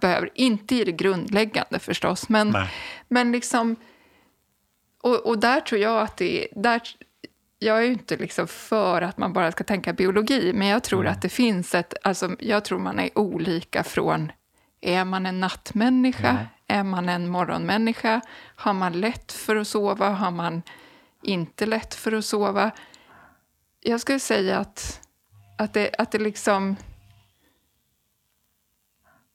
behöver. 0.00 0.30
Inte 0.34 0.74
i 0.74 0.84
det 0.84 0.92
grundläggande 0.92 1.78
förstås, 1.78 2.28
men, 2.28 2.48
Nej. 2.50 2.68
men 3.08 3.32
liksom... 3.32 3.76
Och, 5.02 5.26
och 5.26 5.38
där 5.38 5.60
tror 5.60 5.80
jag 5.80 6.02
att 6.02 6.16
det 6.16 6.48
där, 6.56 6.80
Jag 7.58 7.78
är 7.78 7.82
ju 7.82 7.92
inte 7.92 8.16
liksom 8.16 8.46
för 8.48 9.02
att 9.02 9.18
man 9.18 9.32
bara 9.32 9.52
ska 9.52 9.64
tänka 9.64 9.92
biologi, 9.92 10.52
men 10.54 10.66
jag 10.68 10.82
tror 10.82 11.00
Mm. 11.00 11.12
att 11.12 11.22
det 11.22 11.28
finns 11.28 11.74
ett... 11.74 11.94
Alltså, 12.02 12.36
jag 12.38 12.64
tror 12.64 12.78
man 12.78 12.98
är 12.98 13.18
olika 13.18 13.84
från... 13.84 14.32
Är 14.80 15.04
man 15.04 15.26
en 15.26 15.40
nattmänniska? 15.40 16.46
Är 16.66 16.84
man 16.84 17.08
en 17.08 17.28
morgonmänniska? 17.28 18.20
Har 18.56 18.72
man 18.72 18.92
lätt 18.92 19.32
för 19.32 19.56
att 19.56 19.68
sova? 19.68 20.08
Har 20.08 20.30
man 20.30 20.62
inte 21.22 21.66
lätt 21.66 21.94
för 21.94 22.12
att 22.12 22.24
sova? 22.24 22.70
Jag 23.80 24.00
skulle 24.00 24.20
säga 24.20 24.58
att, 24.58 25.00
att, 25.58 25.72
det, 25.72 25.94
att 25.98 26.12
det 26.12 26.18
liksom... 26.18 26.76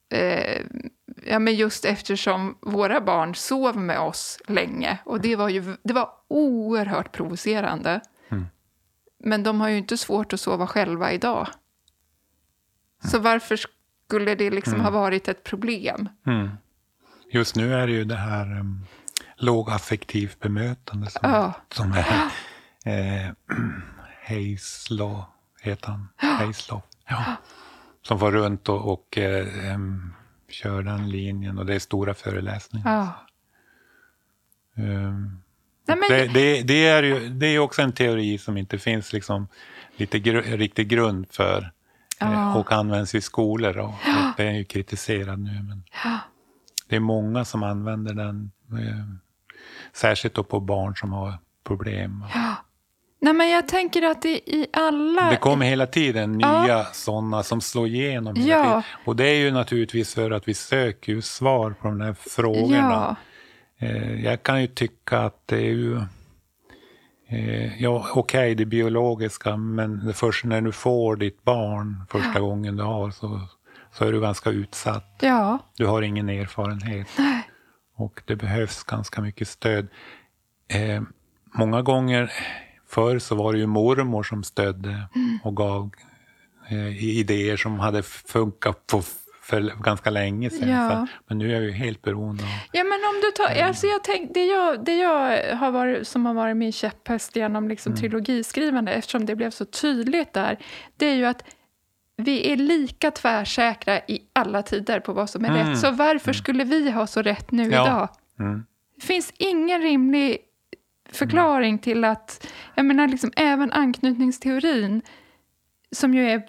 Eh, 0.10 0.62
ja, 1.26 1.40
men 1.40 1.56
just 1.56 1.86
eftersom 1.86 2.58
våra 2.62 3.02
barn 3.02 3.36
sov 3.36 3.78
med 3.78 4.00
oss 4.00 4.42
länge 4.48 4.98
och 5.06 5.22
det 5.22 5.36
var, 5.36 5.50
ju, 5.50 5.78
det 5.84 5.94
var 5.94 6.10
oerhört 6.28 7.12
provocerande. 7.12 8.02
Mm. 8.30 8.46
Men 9.20 9.44
de 9.44 9.62
har 9.62 9.70
ju 9.70 9.78
inte 9.78 9.98
svårt 9.98 10.34
att 10.34 10.40
sova 10.40 10.68
själva 10.68 11.12
idag. 11.12 11.48
Så 13.04 13.20
varför 13.20 13.60
skulle 14.06 14.36
det 14.36 14.50
liksom 14.50 14.80
ha 14.80 14.90
varit 14.90 15.28
ett 15.28 15.44
problem? 15.44 16.10
Just 17.32 17.56
nu 17.56 17.74
är 17.74 17.88
det 17.88 17.94
ju 17.94 18.04
det 18.04 18.16
här 18.16 18.60
um, 18.60 18.86
lågaffektivt 19.36 20.40
bemötande 20.40 21.10
som, 21.10 21.20
Ja. 21.32 21.54
som 21.72 21.92
är 21.94 22.06
eh, 22.86 23.32
Haslaw, 24.28 25.24
heter 25.62 25.88
han? 25.88 26.08
Haslaw. 26.16 26.82
Ja. 27.10 27.24
Som 28.02 28.20
får 28.20 28.32
runt 28.32 28.70
och, 28.70 28.94
och 28.94 29.18
eh, 29.18 29.72
em, 29.72 30.14
kör 30.50 30.82
den 30.84 31.10
linjen 31.10 31.58
och 31.58 31.66
det 31.66 31.76
är 31.76 31.80
stora 31.80 32.14
föreläsningar. 32.14 32.92
Ja. 32.92 33.14
Um, 34.84 35.42
Nej, 35.88 35.98
men, 35.98 36.10
det, 36.10 36.28
det, 36.28 36.62
det 36.62 36.88
är 36.88 37.04
ju 37.04 37.30
det 37.30 37.48
är 37.48 37.60
också 37.60 37.82
en 37.82 37.92
teori 37.94 38.38
som 38.38 38.58
inte 38.58 38.78
finns 38.80 39.14
liksom 39.14 39.48
lite 39.96 40.20
gr 40.20 40.34
riktig 40.42 40.88
grund 40.88 41.28
för 41.32 41.72
Ja. 42.20 42.34
eh, 42.34 42.58
och 42.58 42.72
används 42.72 43.16
i 43.16 43.22
skolor. 43.22 43.78
Och, 43.78 43.90
och 43.90 44.34
det 44.38 44.44
är 44.48 44.52
ju 44.54 44.64
kritiserad 44.64 45.40
nu. 45.40 45.64
Men 45.64 45.84
det 46.88 46.96
är 46.96 47.00
många 47.00 47.46
som 47.46 47.64
använder 47.64 48.14
den, 48.14 48.52
eh, 48.72 49.06
särskilt 49.94 50.36
då 50.36 50.44
på 50.44 50.60
barn 50.60 50.96
som 50.96 51.14
har 51.14 51.34
problem. 51.64 52.26
nej, 53.22 53.34
men 53.34 53.50
jag 53.50 53.68
tänker 53.68 54.02
att 54.02 54.22
det 54.22 54.50
i 54.50 54.68
alla... 54.74 55.30
Det 55.30 55.38
kommer 55.38 55.66
hela 55.66 55.88
tiden 55.88 56.40
Ja. 56.40 56.64
nya 56.64 56.84
sådana 56.86 57.44
som 57.44 57.62
slår 57.62 57.88
igenom. 57.88 58.36
Ja. 58.38 58.84
Och 59.06 59.16
det 59.16 59.26
är 59.26 59.36
ju 59.36 59.52
naturligtvis 59.52 60.14
för 60.14 60.32
att 60.32 60.48
vi 60.48 60.54
söker 60.54 61.14
ju 61.14 61.22
svar 61.22 61.72
på 61.82 61.88
de 61.88 62.02
här 62.02 62.14
frågorna. 62.14 62.78
Ja, 62.80 63.16
Eh, 63.80 64.24
jag 64.26 64.44
kan 64.44 64.62
ju 64.62 64.68
tycka 64.68 65.20
att 65.20 65.42
det 65.46 65.56
är 65.58 65.72
ju... 65.72 66.02
Eh, 67.30 67.82
ja, 67.84 68.08
okej, 68.16 68.56
det 68.56 68.66
biologiska, 68.66 69.58
men 69.58 70.06
det 70.06 70.14
först 70.14 70.46
när 70.46 70.62
du 70.62 70.72
får 70.72 71.16
ditt 71.16 71.44
barn 71.44 72.04
första 72.10 72.40
gången 72.40 72.76
du 72.78 72.84
har 72.84 73.12
så, 73.12 73.42
så 73.98 74.06
är 74.06 74.12
du 74.12 74.22
ganska 74.22 74.50
utsatt. 74.50 75.16
ja, 75.22 75.60
Du 75.78 75.86
har 75.86 76.02
ingen 76.02 76.30
erfarenhet. 76.30 77.08
Och 77.96 78.22
det 78.26 78.36
behövs 78.36 78.84
ganska 78.84 79.22
mycket 79.22 79.48
stöd. 79.48 79.88
Eh, 80.74 81.02
många 81.54 81.82
gånger 81.82 82.32
förr 82.88 83.20
så 83.20 83.36
var 83.36 83.54
det 83.54 83.60
ju 83.60 83.68
mormor 83.68 84.24
som 84.24 84.44
stödde 84.44 85.04
och 85.44 85.56
gav 85.56 85.90
eh, 86.70 87.04
idéer 87.04 87.58
som 87.58 87.80
hade 87.80 88.04
funkat 88.04 88.88
på 88.88 89.02
för 89.42 89.62
ganska 89.84 90.10
länge 90.10 90.50
sedan. 90.50 90.70
Ja. 90.70 91.08
Men 91.28 91.38
nu 91.38 91.50
är 91.50 91.54
jag 91.54 91.64
ju 91.64 91.72
helt 91.72 92.02
beroende 92.02 92.44
av... 92.44 92.50
Ja, 92.72 92.84
men 92.84 93.00
om 93.00 93.22
du 93.22 93.32
tar, 93.32 93.64
alltså 93.64 93.88
jag 93.88 94.04
tänk, 94.04 94.34
det 94.34 94.46
jag, 94.46 94.86
det 94.86 94.96
jag 94.96 95.56
har 95.56 95.72
varit, 95.72 96.08
som 96.08 96.26
har 96.26 96.34
varit 96.34 96.58
min 96.58 96.72
käpphäst 96.72 97.36
genom 97.36 97.70
liksom 97.70 97.96
trilogiskrivande, 97.96 98.92
eftersom 98.92 99.26
det 99.26 99.36
blev 99.36 99.52
så 99.52 99.66
tydligt 99.66 100.34
där, 100.34 100.58
det 100.98 101.06
är 101.06 101.16
ju 101.16 101.26
att 101.26 101.44
vi 102.18 102.52
är 102.52 102.56
lika 102.58 103.12
tvärsäkra 103.12 104.00
i 104.00 104.22
alla 104.34 104.64
tider 104.64 105.00
på 105.00 105.14
vad 105.14 105.30
som 105.30 105.46
är 105.46 105.54
rätt. 105.54 105.80
Så 105.80 105.92
varför 105.92 106.34
skulle 106.34 106.64
vi 106.64 106.92
ha 106.92 107.08
så 107.08 107.22
rätt 107.22 107.52
nu 107.52 107.64
Ja. 107.64 107.86
idag? 107.88 108.10
Mm. 108.40 108.66
Det 108.96 109.06
finns 109.06 109.34
ingen 109.38 109.82
rimlig 109.82 110.38
förklaring 111.12 111.80
till 111.80 112.04
att... 112.04 112.48
Jag 112.76 112.86
menar, 112.86 113.08
liksom, 113.08 113.32
även 113.36 113.72
anknytningsteorin, 113.72 115.02
som 115.92 116.14
ju, 116.14 116.30
är, 116.30 116.42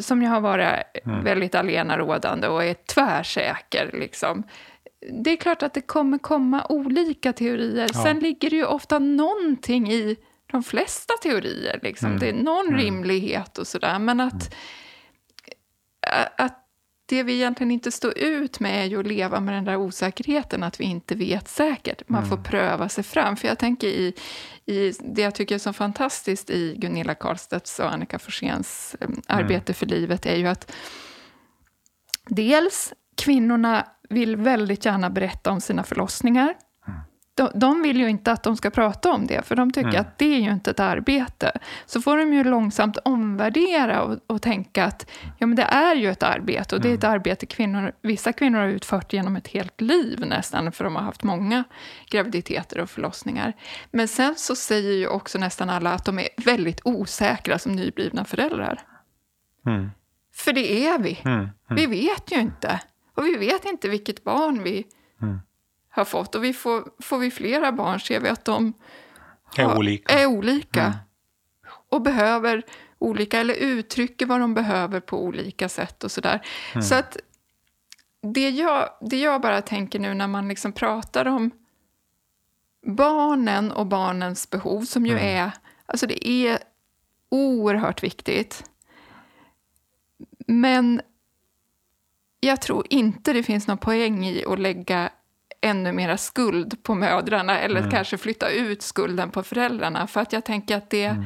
som 0.00 0.22
ju 0.22 0.28
har 0.28 0.40
varit 0.40 0.68
väldigt 1.04 1.54
alenarådande 1.54 2.48
och 2.48 2.64
är 2.64 2.74
tvärsäker. 2.74 3.90
Liksom. 3.92 4.42
Det 5.24 5.30
är 5.30 5.36
klart 5.36 5.62
att 5.62 5.74
det 5.74 5.80
kommer 5.80 6.18
komma 6.18 6.66
olika 6.68 7.32
teorier. 7.32 7.88
Ja. 7.94 8.02
Sen 8.02 8.18
ligger 8.20 8.50
det 8.50 8.56
ju 8.56 8.64
ofta 8.64 8.98
någonting 8.98 9.92
i 9.92 10.16
de 10.52 10.62
flesta 10.62 11.14
teorier. 11.22 11.80
Liksom. 11.82 12.18
Det 12.18 12.28
är 12.28 12.32
någon 12.32 12.78
rimlighet 12.78 13.58
och 13.58 13.66
sådär. 13.66 13.98
Men 13.98 14.20
att, 14.20 14.54
att 16.36 16.56
det 17.10 17.22
vi 17.22 17.34
egentligen 17.34 17.70
inte 17.70 17.92
står 17.92 18.18
ut 18.18 18.60
med 18.60 18.84
är 18.84 18.84
ju 18.84 19.00
att 19.00 19.06
leva 19.06 19.40
med 19.40 19.54
den 19.54 19.64
där 19.64 19.76
osäkerheten 19.76 20.62
att 20.62 20.80
vi 20.80 20.84
inte 20.84 21.14
vet 21.14 21.48
säkert. 21.48 22.08
Man 22.08 22.26
får 22.26 22.36
pröva 22.36 22.88
sig 22.88 23.04
fram. 23.04 23.36
För 23.36 23.48
jag 23.48 23.58
tänker 23.58 23.88
i, 23.88 24.14
i 24.66 24.92
det 25.00 25.22
jag 25.22 25.34
tycker 25.34 25.54
är 25.54 25.58
så 25.58 25.72
fantastiskt 25.72 26.50
i 26.50 26.74
Gunilla 26.78 27.14
Karlstedts 27.14 27.78
och 27.78 27.92
Annika 27.92 28.18
Forséns 28.18 28.96
eh, 29.00 29.08
arbete 29.26 29.74
för 29.74 29.86
livet 29.86 30.26
är 30.26 30.36
ju 30.36 30.46
att 30.46 30.72
dels 32.26 32.92
kvinnorna 33.16 33.86
vill 34.08 34.36
väldigt 34.36 34.84
gärna 34.84 35.10
berätta 35.10 35.50
om 35.50 35.60
sina 35.60 35.84
förlossningar. 35.84 36.54
De, 37.40 37.50
de 37.54 37.82
vill 37.82 38.00
ju 38.00 38.08
inte 38.08 38.32
att 38.32 38.42
de 38.42 38.56
ska 38.56 38.70
prata 38.70 39.12
om 39.12 39.26
det, 39.26 39.42
för 39.42 39.56
de 39.56 39.72
tycker 39.72 39.98
att 39.98 40.18
det 40.18 40.34
är 40.34 40.40
ju 40.40 40.50
inte 40.50 40.70
ett 40.70 40.80
arbete. 40.80 41.52
Så 41.86 42.00
får 42.00 42.18
de 42.18 42.34
ju 42.34 42.44
långsamt 42.44 42.96
omvärdera 42.96 44.02
och, 44.02 44.18
och 44.26 44.42
tänka 44.42 44.84
att 44.84 45.10
ja, 45.38 45.46
men 45.46 45.56
det 45.56 45.62
är 45.62 45.94
ju 45.94 46.10
ett 46.10 46.22
arbete. 46.22 46.74
Och 46.74 46.80
det 46.80 46.90
är 46.90 46.94
ett 46.94 47.04
arbete 47.04 47.46
kvinnor, 47.46 47.92
vissa 48.02 48.32
kvinnor 48.32 48.58
har 48.58 48.66
utfört 48.66 49.12
genom 49.12 49.36
ett 49.36 49.48
helt 49.48 49.80
liv 49.80 50.20
nästan, 50.26 50.72
för 50.72 50.84
de 50.84 50.96
har 50.96 51.02
haft 51.02 51.22
många 51.22 51.64
graviditeter 52.10 52.78
och 52.78 52.90
förlossningar. 52.90 53.52
Men 53.90 54.08
sen 54.08 54.34
så 54.36 54.56
säger 54.56 54.92
ju 54.92 55.06
också 55.06 55.38
nästan 55.38 55.70
alla 55.70 55.92
att 55.92 56.04
de 56.04 56.18
är 56.18 56.28
väldigt 56.36 56.80
osäkra 56.84 57.58
som 57.58 57.72
nyblivna 57.72 58.24
föräldrar. 58.24 58.80
Mm. 59.66 59.90
För 60.34 60.52
det 60.52 60.86
är 60.86 60.98
vi. 60.98 61.18
Mm. 61.24 61.48
Vi 61.68 61.86
vet 61.86 62.32
ju 62.32 62.40
inte. 62.40 62.80
Och 63.14 63.24
vi 63.24 63.36
vet 63.36 63.64
inte 63.64 63.88
vilket 63.88 64.24
barn 64.24 64.62
vi 64.62 64.84
Mm. 65.22 65.40
Har 65.90 66.04
fått. 66.04 66.34
Och 66.34 66.44
vi 66.44 66.52
får, 66.52 66.88
får 67.02 67.18
vi 67.18 67.30
flera 67.30 67.72
barn 67.72 68.00
ser 68.00 68.20
vi 68.20 68.28
att 68.28 68.44
de 68.44 68.72
Är 69.56 69.64
har- 69.64 69.76
olika. 69.78 70.12
är 70.18 70.26
olika. 70.26 70.94
Och 71.88 72.02
behöver 72.02 72.62
olika, 72.98 73.40
eller 73.40 73.54
uttrycker 73.54 74.26
vad 74.26 74.40
de 74.40 74.54
behöver 74.54 75.00
på 75.00 75.24
olika 75.24 75.68
sätt 75.68 76.04
och 76.04 76.10
sådär. 76.12 76.46
Så 76.82 76.94
att 76.94 77.16
det 78.22 78.50
jag, 78.50 78.88
det 79.00 79.16
jag 79.20 79.40
bara 79.40 79.62
tänker 79.62 79.98
nu 79.98 80.14
när 80.14 80.26
man 80.26 80.48
liksom 80.48 80.72
pratar 80.72 81.26
om 81.26 81.50
barnen 82.86 83.72
och 83.72 83.86
barnens 83.86 84.50
behov, 84.50 84.82
som 84.82 85.06
ju 85.06 85.18
är, 85.18 85.50
alltså 85.86 86.06
det 86.06 86.28
är 86.28 86.58
oerhört 87.28 88.02
viktigt. 88.02 88.64
Men 90.46 91.00
jag 92.40 92.60
tror 92.60 92.86
inte 92.90 93.32
det 93.32 93.42
finns 93.42 93.66
någon 93.66 93.78
poäng 93.78 94.26
i 94.26 94.44
att 94.46 94.58
lägga 94.60 95.10
ännu 95.60 95.92
mera 95.92 96.16
skuld 96.16 96.82
på 96.82 96.94
mödrarna 96.94 97.58
eller 97.58 97.90
kanske 97.90 98.18
flytta 98.18 98.50
ut 98.50 98.82
skulden 98.82 99.30
på 99.30 99.42
föräldrarna. 99.42 100.06
För 100.06 100.20
att 100.20 100.32
jag 100.32 100.44
tänker 100.44 100.76
att 100.76 100.90
det, 100.90 101.16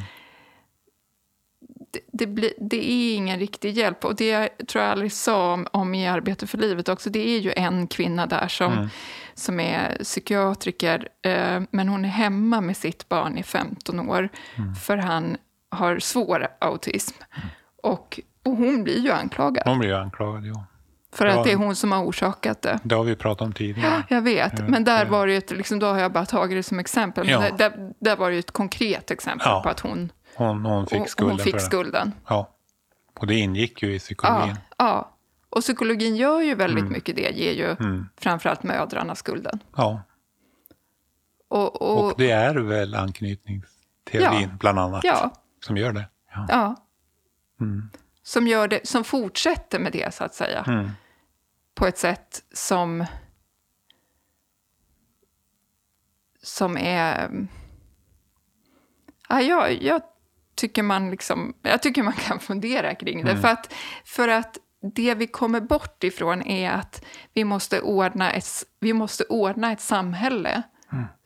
det, 1.90 2.00
det, 2.12 2.26
blir, 2.26 2.52
det 2.58 2.90
är 2.92 3.16
ingen 3.16 3.38
riktig 3.38 3.78
hjälp. 3.78 4.04
Och 4.04 4.16
det 4.16 4.48
tror 4.68 4.84
jag 4.84 4.92
aldrig 4.92 5.12
sa 5.12 5.52
om, 5.52 5.66
om 5.70 5.94
i 5.94 6.08
Arbete 6.08 6.46
för 6.46 6.58
livet 6.58 6.88
också, 6.88 7.10
det 7.10 7.28
är 7.28 7.38
ju 7.38 7.52
en 7.56 7.86
kvinna 7.86 8.26
där 8.26 8.48
som, 8.48 8.88
som 9.34 9.60
är 9.60 9.96
psykiatriker, 10.02 11.08
eh, 11.22 11.62
men 11.70 11.88
hon 11.88 12.04
är 12.04 12.08
hemma 12.08 12.60
med 12.60 12.76
sitt 12.76 13.08
barn 13.08 13.38
i 13.38 13.42
15 13.42 14.08
år, 14.10 14.28
för 14.80 14.96
han 14.96 15.36
har 15.70 15.98
svår 15.98 16.48
autism. 16.58 17.16
Och, 17.82 18.20
och 18.42 18.56
hon 18.56 18.84
blir 18.84 19.00
ju 19.00 19.10
anklagad 19.10 19.62
Hon 19.66 19.78
blir 19.78 19.88
ju 19.88 19.96
anklagad, 19.96 20.46
ja. 20.46 20.66
För 21.14 21.26
Ja. 21.26 21.38
att 21.38 21.44
det 21.44 21.52
är 21.52 21.56
hon 21.56 21.76
som 21.76 21.92
har 21.92 22.04
orsakat 22.04 22.62
det. 22.62 22.78
Det 22.82 22.94
har 22.94 23.04
vi 23.04 23.16
pratat 23.16 23.42
om 23.46 23.52
tidigare. 23.52 24.02
Jag 24.08 24.22
vet, 24.22 24.52
Jag 24.52 24.60
vet, 24.60 24.70
men 24.70 24.84
där 24.84 25.04
ja. 25.04 25.10
var 25.10 25.26
det 25.26 25.32
ju 25.32 25.38
ett, 25.38 25.50
liksom, 25.50 25.78
då 25.78 25.86
har 25.86 25.98
jag 25.98 26.12
bara 26.12 26.26
tagit 26.26 26.58
det 26.58 26.62
som 26.62 26.78
exempel. 26.78 27.24
Men 27.24 27.32
Ja. 27.32 27.50
där, 27.58 27.92
där, 28.00 28.16
var 28.16 28.28
det 28.30 28.34
ju 28.34 28.38
ett 28.40 28.50
konkret 28.50 29.10
exempel 29.10 29.46
Ja. 29.50 29.60
på 29.62 29.68
att 29.68 29.80
hon, 29.80 30.12
Hon, 30.36 30.64
hon 30.64 30.86
fick 30.86 31.08
skulden 31.08 31.30
hon 31.30 31.38
fick 31.44 31.60
skulden. 31.60 32.12
Ja. 32.28 32.50
Och 33.20 33.26
det 33.26 33.34
ingick 33.34 33.82
ju 33.82 33.94
i 33.94 33.98
psykologin. 33.98 34.54
Ja, 34.78 34.84
ja. 34.86 35.10
Och 35.50 35.60
psykologin 35.60 36.16
gör 36.16 36.40
ju 36.40 36.54
väldigt 36.54 36.80
Mm. 36.80 36.92
mycket 36.92 37.16
det, 37.16 37.30
ger 37.30 37.52
ju 37.52 37.76
framförallt 38.20 38.62
mödrarna 38.62 39.14
skulden. 39.14 39.58
Ja. 39.76 40.02
Och, 41.48 41.82
och, 41.82 42.04
Och 42.04 42.14
det 42.18 42.30
är 42.30 42.54
väl 42.54 42.94
anknytningsteorin 42.94 44.40
Ja. 44.50 44.56
bland 44.60 44.78
annat 44.78 45.04
ja, 45.04 45.30
som 45.66 45.76
gör 45.76 45.92
det. 45.92 46.08
Ja. 46.34 46.46
ja. 46.48 46.76
Mm. 47.60 47.90
Som, 48.22 48.46
gör 48.48 48.68
det, 48.68 48.86
som 48.88 49.04
fortsätter 49.04 49.78
med 49.78 49.92
det, 49.92 50.14
så 50.14 50.24
att 50.24 50.34
säga. 50.34 50.64
Mm. 51.74 51.80
På 51.80 51.86
ett 51.86 51.98
sätt 51.98 52.42
som... 52.52 53.04
Som 56.42 56.76
är... 56.76 57.30
Ja, 59.28 59.40
jag, 59.40 59.82
jag, 59.82 60.02
tycker 60.54 60.82
man 60.82 61.10
liksom, 61.10 61.54
jag 61.62 61.82
tycker 61.82 62.02
man 62.02 62.12
kan 62.12 62.38
fundera 62.40 62.94
kring 62.94 63.24
det. 63.24 63.36
För, 63.36 63.48
att, 63.48 63.74
för 64.04 64.28
att 64.28 64.58
det 64.94 65.14
vi 65.14 65.26
kommer 65.26 65.60
bort 65.60 66.04
ifrån 66.04 66.42
är 66.42 66.70
att 66.70 67.04
vi 67.32 67.44
måste 67.44 67.80
ordna 67.80 68.32
ett, 68.32 68.46
vi 68.80 68.92
måste 68.92 69.24
ordna 69.24 69.72
ett 69.72 69.80
samhälle 69.80 70.62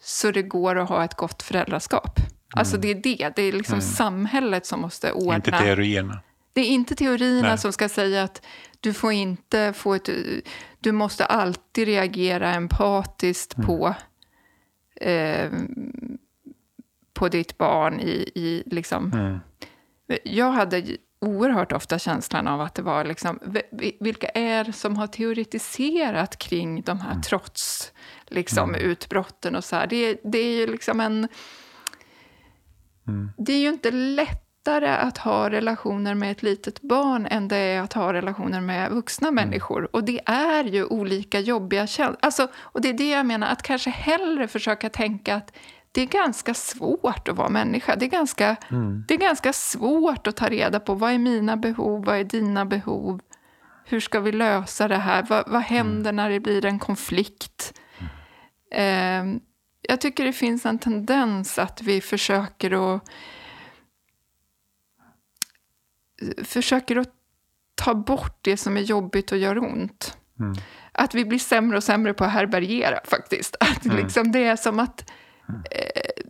så 0.01 0.31
det 0.31 0.43
går 0.43 0.77
att 0.77 0.89
ha 0.89 1.05
ett 1.05 1.15
gott 1.15 1.43
föräldraskap. 1.43 2.21
Alltså 2.55 2.77
det 2.77 2.91
är 2.91 2.95
det, 2.95 3.33
det 3.37 3.43
är 3.43 3.53
liksom 3.53 3.81
samhället 3.81 4.67
som 4.67 4.81
måste 4.81 5.13
ordna. 5.13 5.37
Inte 5.37 5.51
teorierna. 5.51 6.19
Det 6.53 6.61
är 6.61 6.67
inte 6.67 6.95
teorierna 6.95 7.49
Nej. 7.49 7.59
som 7.59 7.73
ska 7.73 7.89
säga 7.89 8.23
att 8.23 8.43
du 8.81 8.93
får 8.93 9.13
inte 9.13 9.73
få 9.73 9.95
ett... 9.95 10.09
Du 10.81 10.93
måste 10.93 11.25
alltid 11.25 11.87
reagera 11.89 12.55
empatiskt 12.55 13.55
Mm. 13.57 13.67
på, 13.67 13.95
eh, 15.01 15.51
på 17.15 17.29
ditt 17.29 17.59
barn 17.59 18.01
i, 18.01 18.31
i 18.35 18.63
liksom... 18.67 19.13
Mm. 19.13 19.39
Jag 20.25 20.51
hade 20.53 20.85
oerhört 21.21 21.73
ofta 21.73 21.99
känslan 21.99 22.49
av 22.49 22.61
att 22.61 22.75
det 22.75 22.83
var 22.83 23.05
liksom... 23.05 23.39
vi- 23.71 23.97
Vilka 24.01 24.29
är 24.29 24.65
det 24.65 24.73
som 24.73 24.97
har 24.97 25.07
teoretiserat 25.07 26.39
kring 26.39 26.83
de 26.83 26.91
Mm. 26.91 27.07
här 27.07 27.21
trots 27.23 27.93
liksom, 28.27 28.75
utbrotten 28.75 29.57
och 29.57 29.65
så 29.65 29.77
här. 29.77 29.87
Det, 29.87 30.21
det 30.25 30.39
är 30.39 30.57
ju 30.57 30.67
liksom 30.67 31.01
en... 31.01 31.29
Mm. 33.09 33.31
Det 33.39 33.53
är 33.53 33.59
ju 33.61 33.69
inte 33.69 33.91
lättare 34.59 34.89
att 34.89 35.19
ha 35.19 35.51
relationer 35.51 36.15
med 36.15 36.31
ett 36.31 36.43
litet 36.43 36.83
barn 36.83 37.27
än 37.27 37.49
det 37.49 37.57
är 37.57 37.81
att 37.81 37.93
ha 37.93 38.13
relationer 38.13 38.61
med 38.61 38.91
vuxna 38.91 39.31
människor. 39.31 39.89
Och 39.93 40.05
det 40.05 40.21
är 40.27 40.65
ju 40.65 40.85
olika 40.85 41.41
jobbiga 41.41 41.87
känslor. 41.87 42.17
Alltså, 42.23 42.49
och 42.57 42.81
det 42.81 42.89
är 42.89 42.93
det 42.93 43.11
jag 43.11 43.27
menar, 43.27 43.47
att 43.53 43.63
kanske 43.63 43.91
hellre 43.91 44.49
försöka 44.49 44.91
tänka 44.91 45.35
att 45.35 45.53
det 45.93 46.03
är 46.03 46.07
ganska 46.07 46.55
svårt 46.55 47.29
att 47.29 47.37
vara 47.37 47.49
människa. 47.49 47.97
Det 47.97 48.07
är 48.07 48.11
ganska, 48.11 48.57
det 49.09 49.15
är 49.15 49.19
ganska 49.19 49.53
svårt 49.53 50.27
att 50.27 50.37
ta 50.37 50.49
reda 50.49 50.81
på 50.81 50.95
vad 50.95 51.13
är 51.13 51.19
mina 51.19 51.57
behov, 51.57 52.05
vad 52.05 52.17
är 52.17 52.25
dina 52.25 52.65
behov? 52.65 53.21
Hur 53.85 54.01
ska 54.01 54.21
vi 54.21 54.33
lösa 54.33 54.89
det 54.89 54.97
här? 54.97 55.27
Vad, 55.29 55.45
vad 55.47 55.63
händer 55.63 56.13
när 56.13 56.31
det 56.31 56.41
blir 56.41 56.65
en 56.65 56.79
konflikt? 56.79 57.81
Eh, 58.75 59.25
jag 59.83 60.01
tycker 60.01 60.25
det 60.25 60.33
finns 60.33 60.67
en 60.67 60.79
tendens 60.79 61.59
att 61.59 61.83
vi 61.83 62.01
försöker 62.01 62.95
att 62.95 63.03
försöker 66.45 66.97
att 66.97 67.13
ta 67.75 67.95
bort 67.95 68.39
det 68.43 68.57
som 68.57 68.77
är 68.77 68.81
jobbigt 68.81 69.33
och 69.33 69.39
gör 69.39 69.59
ont. 69.59 70.17
Mm. 70.41 70.57
Att 70.93 71.15
vi 71.15 71.25
blir 71.25 71.39
sämre 71.39 71.77
och 71.77 71.85
sämre 71.85 72.15
på 72.15 72.25
att 72.25 72.31
härbärgera 72.31 73.01
faktiskt. 73.05 73.57
Att 73.61 73.85
liksom 73.85 74.33
det 74.33 74.45
är 74.45 74.57
som 74.57 74.79
att 74.79 75.11
eh, 75.71 76.25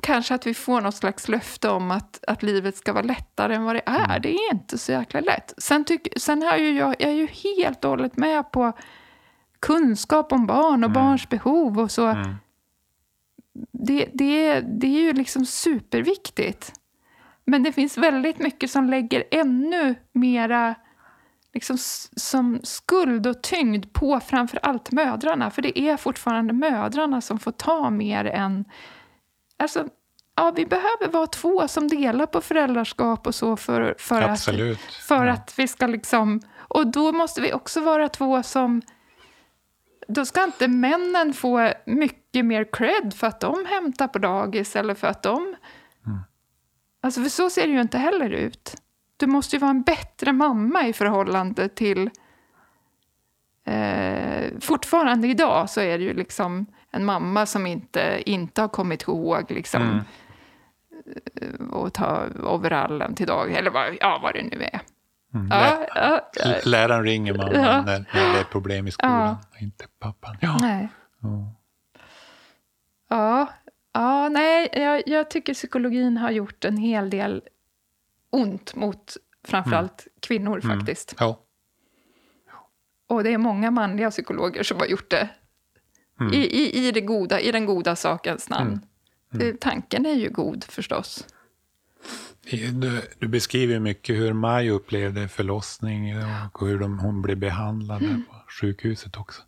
kanske 0.00 0.34
att 0.34 0.46
vi 0.46 0.54
får 0.54 0.80
något 0.80 0.94
slags 0.94 1.28
löfte 1.28 1.68
om 1.68 1.90
att, 1.90 2.24
att 2.26 2.42
livet 2.42 2.76
ska 2.76 2.92
vara 2.92 3.04
lättare 3.04 3.54
än 3.54 3.64
vad 3.64 3.76
det 3.76 3.82
är. 3.86 4.18
Det 4.18 4.34
är 4.34 4.52
inte 4.52 4.78
så 4.78 4.92
jäkla 4.92 5.20
lätt. 5.20 5.54
Sen, 5.58 5.84
tyck, 5.84 6.08
sen 6.16 6.42
har 6.42 6.56
ju 6.56 6.78
jag, 6.78 6.94
jag 6.98 7.10
är 7.10 7.14
ju 7.14 7.26
helt 7.26 7.84
och 7.84 7.90
hållet 7.90 8.16
med 8.16 8.52
på 8.52 8.72
kunskap 9.60 10.32
om 10.32 10.46
barn 10.46 10.84
och 10.84 10.90
barns 10.90 11.28
behov 11.28 11.78
och 11.78 11.90
så. 11.90 12.06
det, 13.72 14.08
det, 14.14 14.60
det 14.60 14.86
är 14.86 15.02
ju 15.02 15.12
liksom 15.12 15.46
superviktigt. 15.46 16.72
Men 17.46 17.62
det 17.62 17.72
finns 17.72 17.98
väldigt 17.98 18.38
mycket 18.38 18.70
som 18.70 18.90
lägger 18.90 19.24
ännu 19.30 19.94
mera 20.12 20.74
liksom, 21.56 21.76
som 22.16 22.60
skuld 22.62 23.26
och 23.26 23.42
tyngd 23.42 23.92
på 23.92 24.20
framför 24.20 24.58
allt 24.62 24.92
mödrarna. 24.92 25.50
För 25.50 25.62
det 25.62 25.78
är 25.78 25.96
fortfarande 25.96 26.52
mödrarna 26.52 27.20
som 27.20 27.38
får 27.38 27.52
ta 27.52 27.90
mer 27.90 28.24
än... 28.24 28.64
Alltså, 29.56 29.88
ja, 30.34 30.52
vi 30.56 30.66
behöver 30.66 31.08
vara 31.08 31.26
två 31.26 31.68
som 31.68 31.88
delar 31.88 32.26
på 32.26 32.40
föräldraskap 32.40 33.26
och 33.26 33.34
så 33.34 33.56
för, 33.56 33.94
för, 33.98 34.22
att, 34.22 34.44
för 35.06 35.24
ja. 35.24 35.32
att 35.32 35.58
vi 35.58 35.68
ska 35.68 35.86
liksom... 35.86 36.40
Och 36.56 36.86
då 36.86 37.12
måste 37.12 37.40
vi 37.40 37.52
också 37.52 37.80
vara 37.80 38.08
två 38.08 38.42
som... 38.42 38.82
Då 40.08 40.24
ska 40.24 40.44
inte 40.44 40.68
männen 40.68 41.32
få 41.32 41.72
mycket 41.86 42.44
mer 42.44 42.72
cred 42.72 43.14
för 43.14 43.26
att 43.26 43.40
de 43.40 43.66
hämtar 43.68 44.08
på 44.08 44.18
dagis 44.18 44.76
eller 44.76 44.94
för 44.94 45.06
att 45.06 45.22
de... 45.22 45.56
Alltså, 47.00 47.22
för 47.22 47.28
så 47.28 47.50
ser 47.50 47.66
det 47.66 47.72
ju 47.72 47.80
inte 47.80 47.98
heller 47.98 48.30
ut. 48.30 48.74
Du 49.16 49.26
måste 49.26 49.56
ju 49.56 49.60
vara 49.60 49.70
en 49.70 49.82
bättre 49.82 50.32
mamma 50.32 50.86
i 50.86 50.92
förhållande 50.92 51.68
till... 51.68 52.10
Eh, 53.64 54.58
fortfarande 54.60 55.28
idag 55.28 55.70
så 55.70 55.80
är 55.80 55.98
det 55.98 56.04
ju 56.04 56.14
liksom 56.14 56.66
en 56.90 57.04
mamma 57.04 57.46
som 57.46 57.66
inte, 57.66 58.22
inte 58.26 58.60
har 58.60 58.68
kommit 58.68 59.02
ihåg 59.02 59.50
liksom, 59.50 59.82
mm. 59.82 61.70
och 61.70 61.92
ta 61.92 62.24
overallen 62.42 63.14
till 63.14 63.26
dag 63.26 63.52
eller 63.52 63.70
vad, 63.70 63.96
ja, 64.00 64.20
vad 64.22 64.34
det 64.34 64.42
nu 64.42 64.62
är. 64.62 64.80
Mm. 65.34 65.48
Ja, 65.50 65.86
ja, 65.94 66.30
ja. 66.34 66.54
Läraren 66.64 67.04
ringer 67.04 67.34
mamma 67.34 67.52
ja. 67.52 67.82
när, 67.82 68.10
när 68.14 68.32
det 68.32 68.40
är 68.40 68.44
problem 68.44 68.86
i 68.86 68.90
skolan, 68.90 69.36
inte 69.60 69.84
pappan. 70.00 70.36
Ja. 70.40 70.58
Ja. 73.08 73.48
Ja, 73.96 74.28
nej, 74.28 74.68
jag, 74.72 75.02
jag 75.06 75.30
tycker 75.30 75.54
psykologin 75.54 76.16
har 76.16 76.30
gjort 76.30 76.64
en 76.64 76.76
hel 76.76 77.10
del 77.10 77.42
ont 78.30 78.74
mot 78.74 79.16
framförallt 79.44 80.06
mm. 80.06 80.12
kvinnor 80.20 80.64
mm. 80.64 80.78
faktiskt. 80.78 81.14
Ja. 81.18 81.42
Och 83.08 83.24
det 83.24 83.30
är 83.30 83.38
många 83.38 83.70
manliga 83.70 84.10
psykologer 84.10 84.62
som 84.62 84.78
har 84.78 84.86
gjort 84.86 85.10
det 85.10 85.28
mm. 86.20 86.32
I, 86.32 86.36
i, 86.36 86.86
i, 86.86 86.92
det 86.92 87.00
goda, 87.00 87.40
i 87.40 87.52
den 87.52 87.66
goda 87.66 87.96
sakens 87.96 88.48
namn. 88.48 88.70
Mm. 88.70 88.80
mm. 89.32 89.52
Det, 89.52 89.60
tanken 89.60 90.06
är 90.06 90.14
ju 90.14 90.30
god 90.30 90.64
förstås. 90.64 91.26
Du, 92.72 93.02
du 93.18 93.28
beskriver 93.28 93.78
mycket 93.78 94.16
hur 94.16 94.32
Maj 94.32 94.70
upplevde 94.70 95.28
förlossning 95.28 96.14
och 96.52 96.66
hur 96.66 96.78
de, 96.78 96.98
hon 96.98 97.22
blev 97.22 97.38
behandlad 97.38 98.02
mm. 98.02 98.22
på 98.24 98.34
sjukhuset 98.60 99.16
också. 99.16 99.42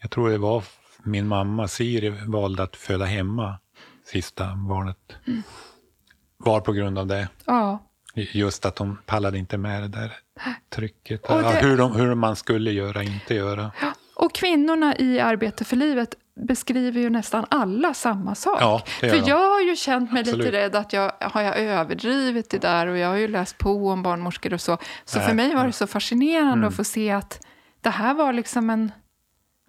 Jag 0.00 0.10
tror 0.10 0.30
det 0.30 0.38
var 0.38 0.64
min 1.06 1.26
mamma 1.26 1.68
Siri 1.68 2.10
valde 2.26 2.62
att 2.62 2.76
föda 2.76 3.04
hemma 3.04 3.58
sista 4.04 4.54
barnet. 4.54 4.98
Mm. 5.26 5.42
Var 6.36 6.60
på 6.60 6.72
grund 6.72 6.98
av 6.98 7.06
det. 7.06 7.28
Ja. 7.44 7.78
Just 8.14 8.66
att 8.66 8.76
de 8.76 8.98
pallade 9.06 9.38
inte 9.38 9.58
med 9.58 9.82
det 9.82 9.88
där 9.88 10.12
trycket. 10.70 11.22
Det, 11.22 11.34
ja, 11.34 11.50
hur, 11.50 11.76
de, 11.76 11.96
hur 11.96 12.14
man 12.14 12.36
skulle 12.36 12.70
göra, 12.70 13.02
inte 13.02 13.34
göra. 13.34 13.70
Ja, 13.80 13.92
och 14.14 14.34
kvinnorna 14.34 14.96
i 14.96 15.20
Arbete 15.20 15.64
för 15.64 15.76
livet 15.76 16.14
beskriver 16.40 17.00
ju 17.00 17.10
nästan 17.10 17.46
alla 17.50 17.94
samma 17.94 18.34
sak. 18.34 18.58
Ja, 18.60 18.82
för 19.00 19.28
jag 19.28 19.50
har 19.50 19.60
ju 19.60 19.76
känt 19.76 20.12
mig 20.12 20.20
Absolut. 20.20 20.46
lite 20.46 20.56
rädd 20.56 20.76
att 20.76 20.92
jag 20.92 21.12
har 21.20 21.42
jag 21.42 21.58
överdrivit 21.58 22.50
det 22.50 22.58
där 22.58 22.86
och 22.86 22.98
jag 22.98 23.08
har 23.08 23.16
ju 23.16 23.28
läst 23.28 23.58
på 23.58 23.88
om 23.88 24.02
barnmorskor 24.02 24.54
och 24.54 24.60
så. 24.60 24.78
Så 25.04 25.18
Nej. 25.18 25.28
för 25.28 25.34
mig 25.34 25.54
var 25.54 25.66
det 25.66 25.72
så 25.72 25.86
fascinerande 25.86 26.52
mm. 26.52 26.68
att 26.68 26.76
få 26.76 26.84
se 26.84 27.10
att 27.10 27.46
det 27.80 27.90
här 27.90 28.14
var 28.14 28.32
liksom 28.32 28.70
en 28.70 28.92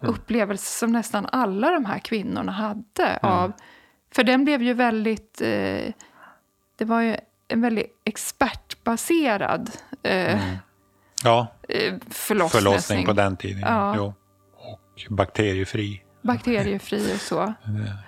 mm. 0.02 0.14
upplevelse 0.14 0.78
som 0.78 0.92
nästan 0.92 1.26
alla 1.32 1.70
de 1.70 1.84
här 1.84 1.98
kvinnorna 1.98 2.52
hade. 2.52 3.04
Mm. 3.04 3.32
Av, 3.32 3.52
för 4.14 4.24
den 4.24 4.44
blev 4.44 4.62
ju 4.62 4.74
väldigt... 4.74 5.40
Eh, 5.40 5.92
det 6.76 6.84
var 6.84 7.00
ju 7.00 7.16
en 7.48 7.60
väldigt 7.60 8.00
expertbaserad 8.04 9.70
eh, 10.02 10.42
mm. 10.42 10.56
ja. 11.24 11.46
Eh, 11.68 11.94
förlossning. 12.10 12.62
förlossning 12.62 13.06
på 13.06 13.12
den 13.12 13.36
tiden. 13.36 13.60
Ja. 13.60 13.94
Jo. 13.96 14.14
Och 14.54 15.06
bakteriefri. 15.10 16.04
Bakteriefri 16.22 17.14
och 17.14 17.20
så. 17.20 17.54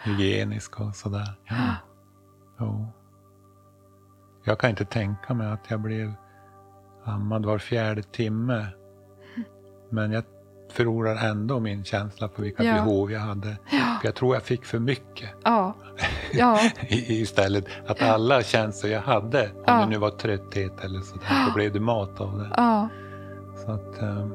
Hygienisk 0.03 0.81
och 0.81 0.97
sådär. 0.97 1.35
Ja. 1.45 1.75
Jo. 2.59 2.93
Jag 4.45 4.59
kan 4.59 4.71
inte 4.71 4.85
tänka 4.85 5.35
mig 5.35 5.47
att 5.47 5.71
jag 5.71 5.81
blev 5.81 6.15
ammad 7.05 7.47
var 7.47 7.59
fjärde 7.59 8.03
timme. 8.03 8.67
Men 9.91 10.13
jag 10.13 10.25
förlorar 10.73 11.29
ändå 11.31 11.61
min 11.61 11.85
känsla 11.85 12.29
för 12.29 12.43
vilka 12.43 12.65
ja. 12.65 12.75
behov 12.75 13.13
jag 13.13 13.21
hade. 13.21 13.57
Ja. 13.71 14.01
jag 14.05 14.15
tror 14.15 14.35
jag 14.35 14.43
fick 14.43 14.65
för 14.65 14.79
mycket. 14.79 15.29
Ja. 15.43 15.75
Ja. 16.33 16.59
Istället 16.89 17.65
att 17.87 18.03
alla 18.03 18.43
känslor 18.43 18.93
jag 18.93 19.01
hade, 19.01 19.51
om 19.67 19.81
det 19.81 19.87
nu 19.87 19.99
var 19.99 20.11
trötthet 20.11 20.85
eller 20.85 21.01
sådär, 21.01 21.47
då 21.47 21.55
blev 21.55 21.73
det 21.73 21.81
mat 21.81 22.21
av 22.21 22.39
det. 22.39 22.51
Ja. 22.57 22.89
Så 23.65 23.73
att 23.73 24.03
um, 24.03 24.35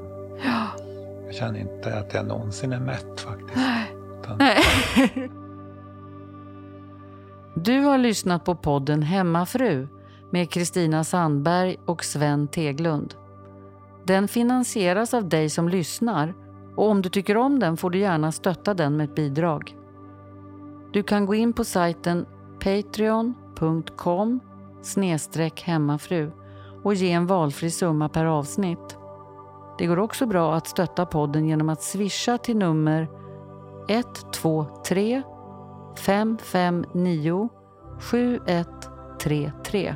jag 1.25 1.36
känner 1.36 1.59
inte 1.59 1.95
att 1.95 2.13
jag 2.13 2.25
någonsin 2.27 2.73
är 2.73 2.79
mätt 2.79 3.21
faktiskt. 3.21 3.55
Nej. 3.55 3.95
Utan... 4.19 4.38
Nej. 4.38 4.63
du 7.55 7.79
har 7.79 7.97
lyssnat 7.97 8.45
på 8.45 8.55
podden 8.55 9.03
Hemmafru 9.03 9.88
med 10.31 10.49
Kristina 10.49 11.03
Sandberg 11.03 11.77
och 11.86 12.03
Sven 12.03 12.47
Teglund. 12.47 13.15
Den 14.08 14.28
finansieras 14.28 15.14
av 15.14 15.30
dig 15.30 15.49
som 15.49 15.70
lyssnar 15.70 16.34
och 16.76 16.89
om 16.89 17.01
du 17.01 17.10
tycker 17.10 17.38
om 17.38 17.60
den 17.60 17.78
får 17.78 17.89
du 17.89 17.99
gärna 17.99 18.32
stötta 18.32 18.74
den 18.74 18.97
med 18.97 19.03
ett 19.03 19.16
bidrag. 19.16 19.76
Du 20.93 21.03
kan 21.03 21.26
gå 21.26 21.36
in 21.36 21.53
på 21.53 21.64
sajten 21.64 22.26
patreon.com 22.60 24.39
hemmafru 25.64 26.32
och 26.84 26.93
ge 26.93 27.12
en 27.12 27.28
valfri 27.28 27.72
summa 27.72 28.10
per 28.10 28.26
avsnitt. 28.26 28.97
Det 29.78 29.86
går 29.86 29.99
också 29.99 30.26
bra 30.26 30.56
att 30.56 30.68
stötta 30.68 31.06
podden 31.06 31.45
genom 31.45 31.70
att 31.70 31.84
swisha 31.84 32.38
till 32.38 32.58
nummer 32.58 33.08
123 33.89 35.22
559 35.97 37.49
7133. 37.99 39.95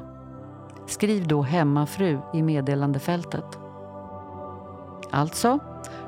Skriv 0.86 1.28
då 1.28 1.42
hemmafru 1.42 2.20
i 2.34 2.42
meddelandefältet. 2.42 3.69
Alltså, 5.12 5.60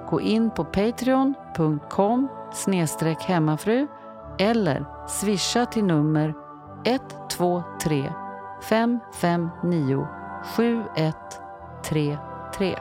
gå 0.09 0.21
in 0.21 0.51
på 0.51 0.65
patreon.com 0.65 2.27
hemmafru 3.19 3.87
eller 4.39 4.85
swisha 5.07 5.65
till 5.65 5.83
nummer 5.83 6.33
123 6.85 8.13
559 8.69 10.07
7133. 10.55 12.79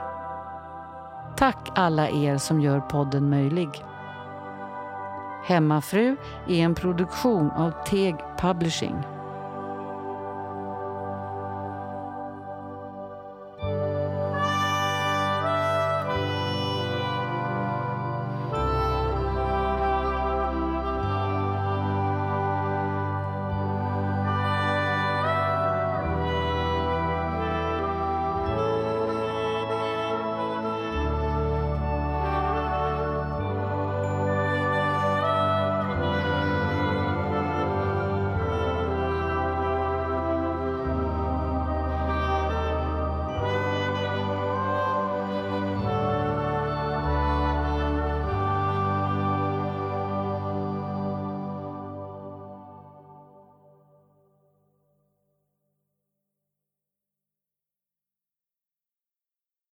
Tack 1.36 1.70
alla 1.74 2.08
er 2.08 2.38
som 2.38 2.61
gör 2.61 2.80
podden 2.80 3.30
möjlig. 3.30 3.84
Hemmafru 5.44 6.16
är 6.48 6.64
en 6.64 6.74
produktion 6.74 7.50
av 7.50 7.70
Teg 7.86 8.16
Publishing. 8.38 8.96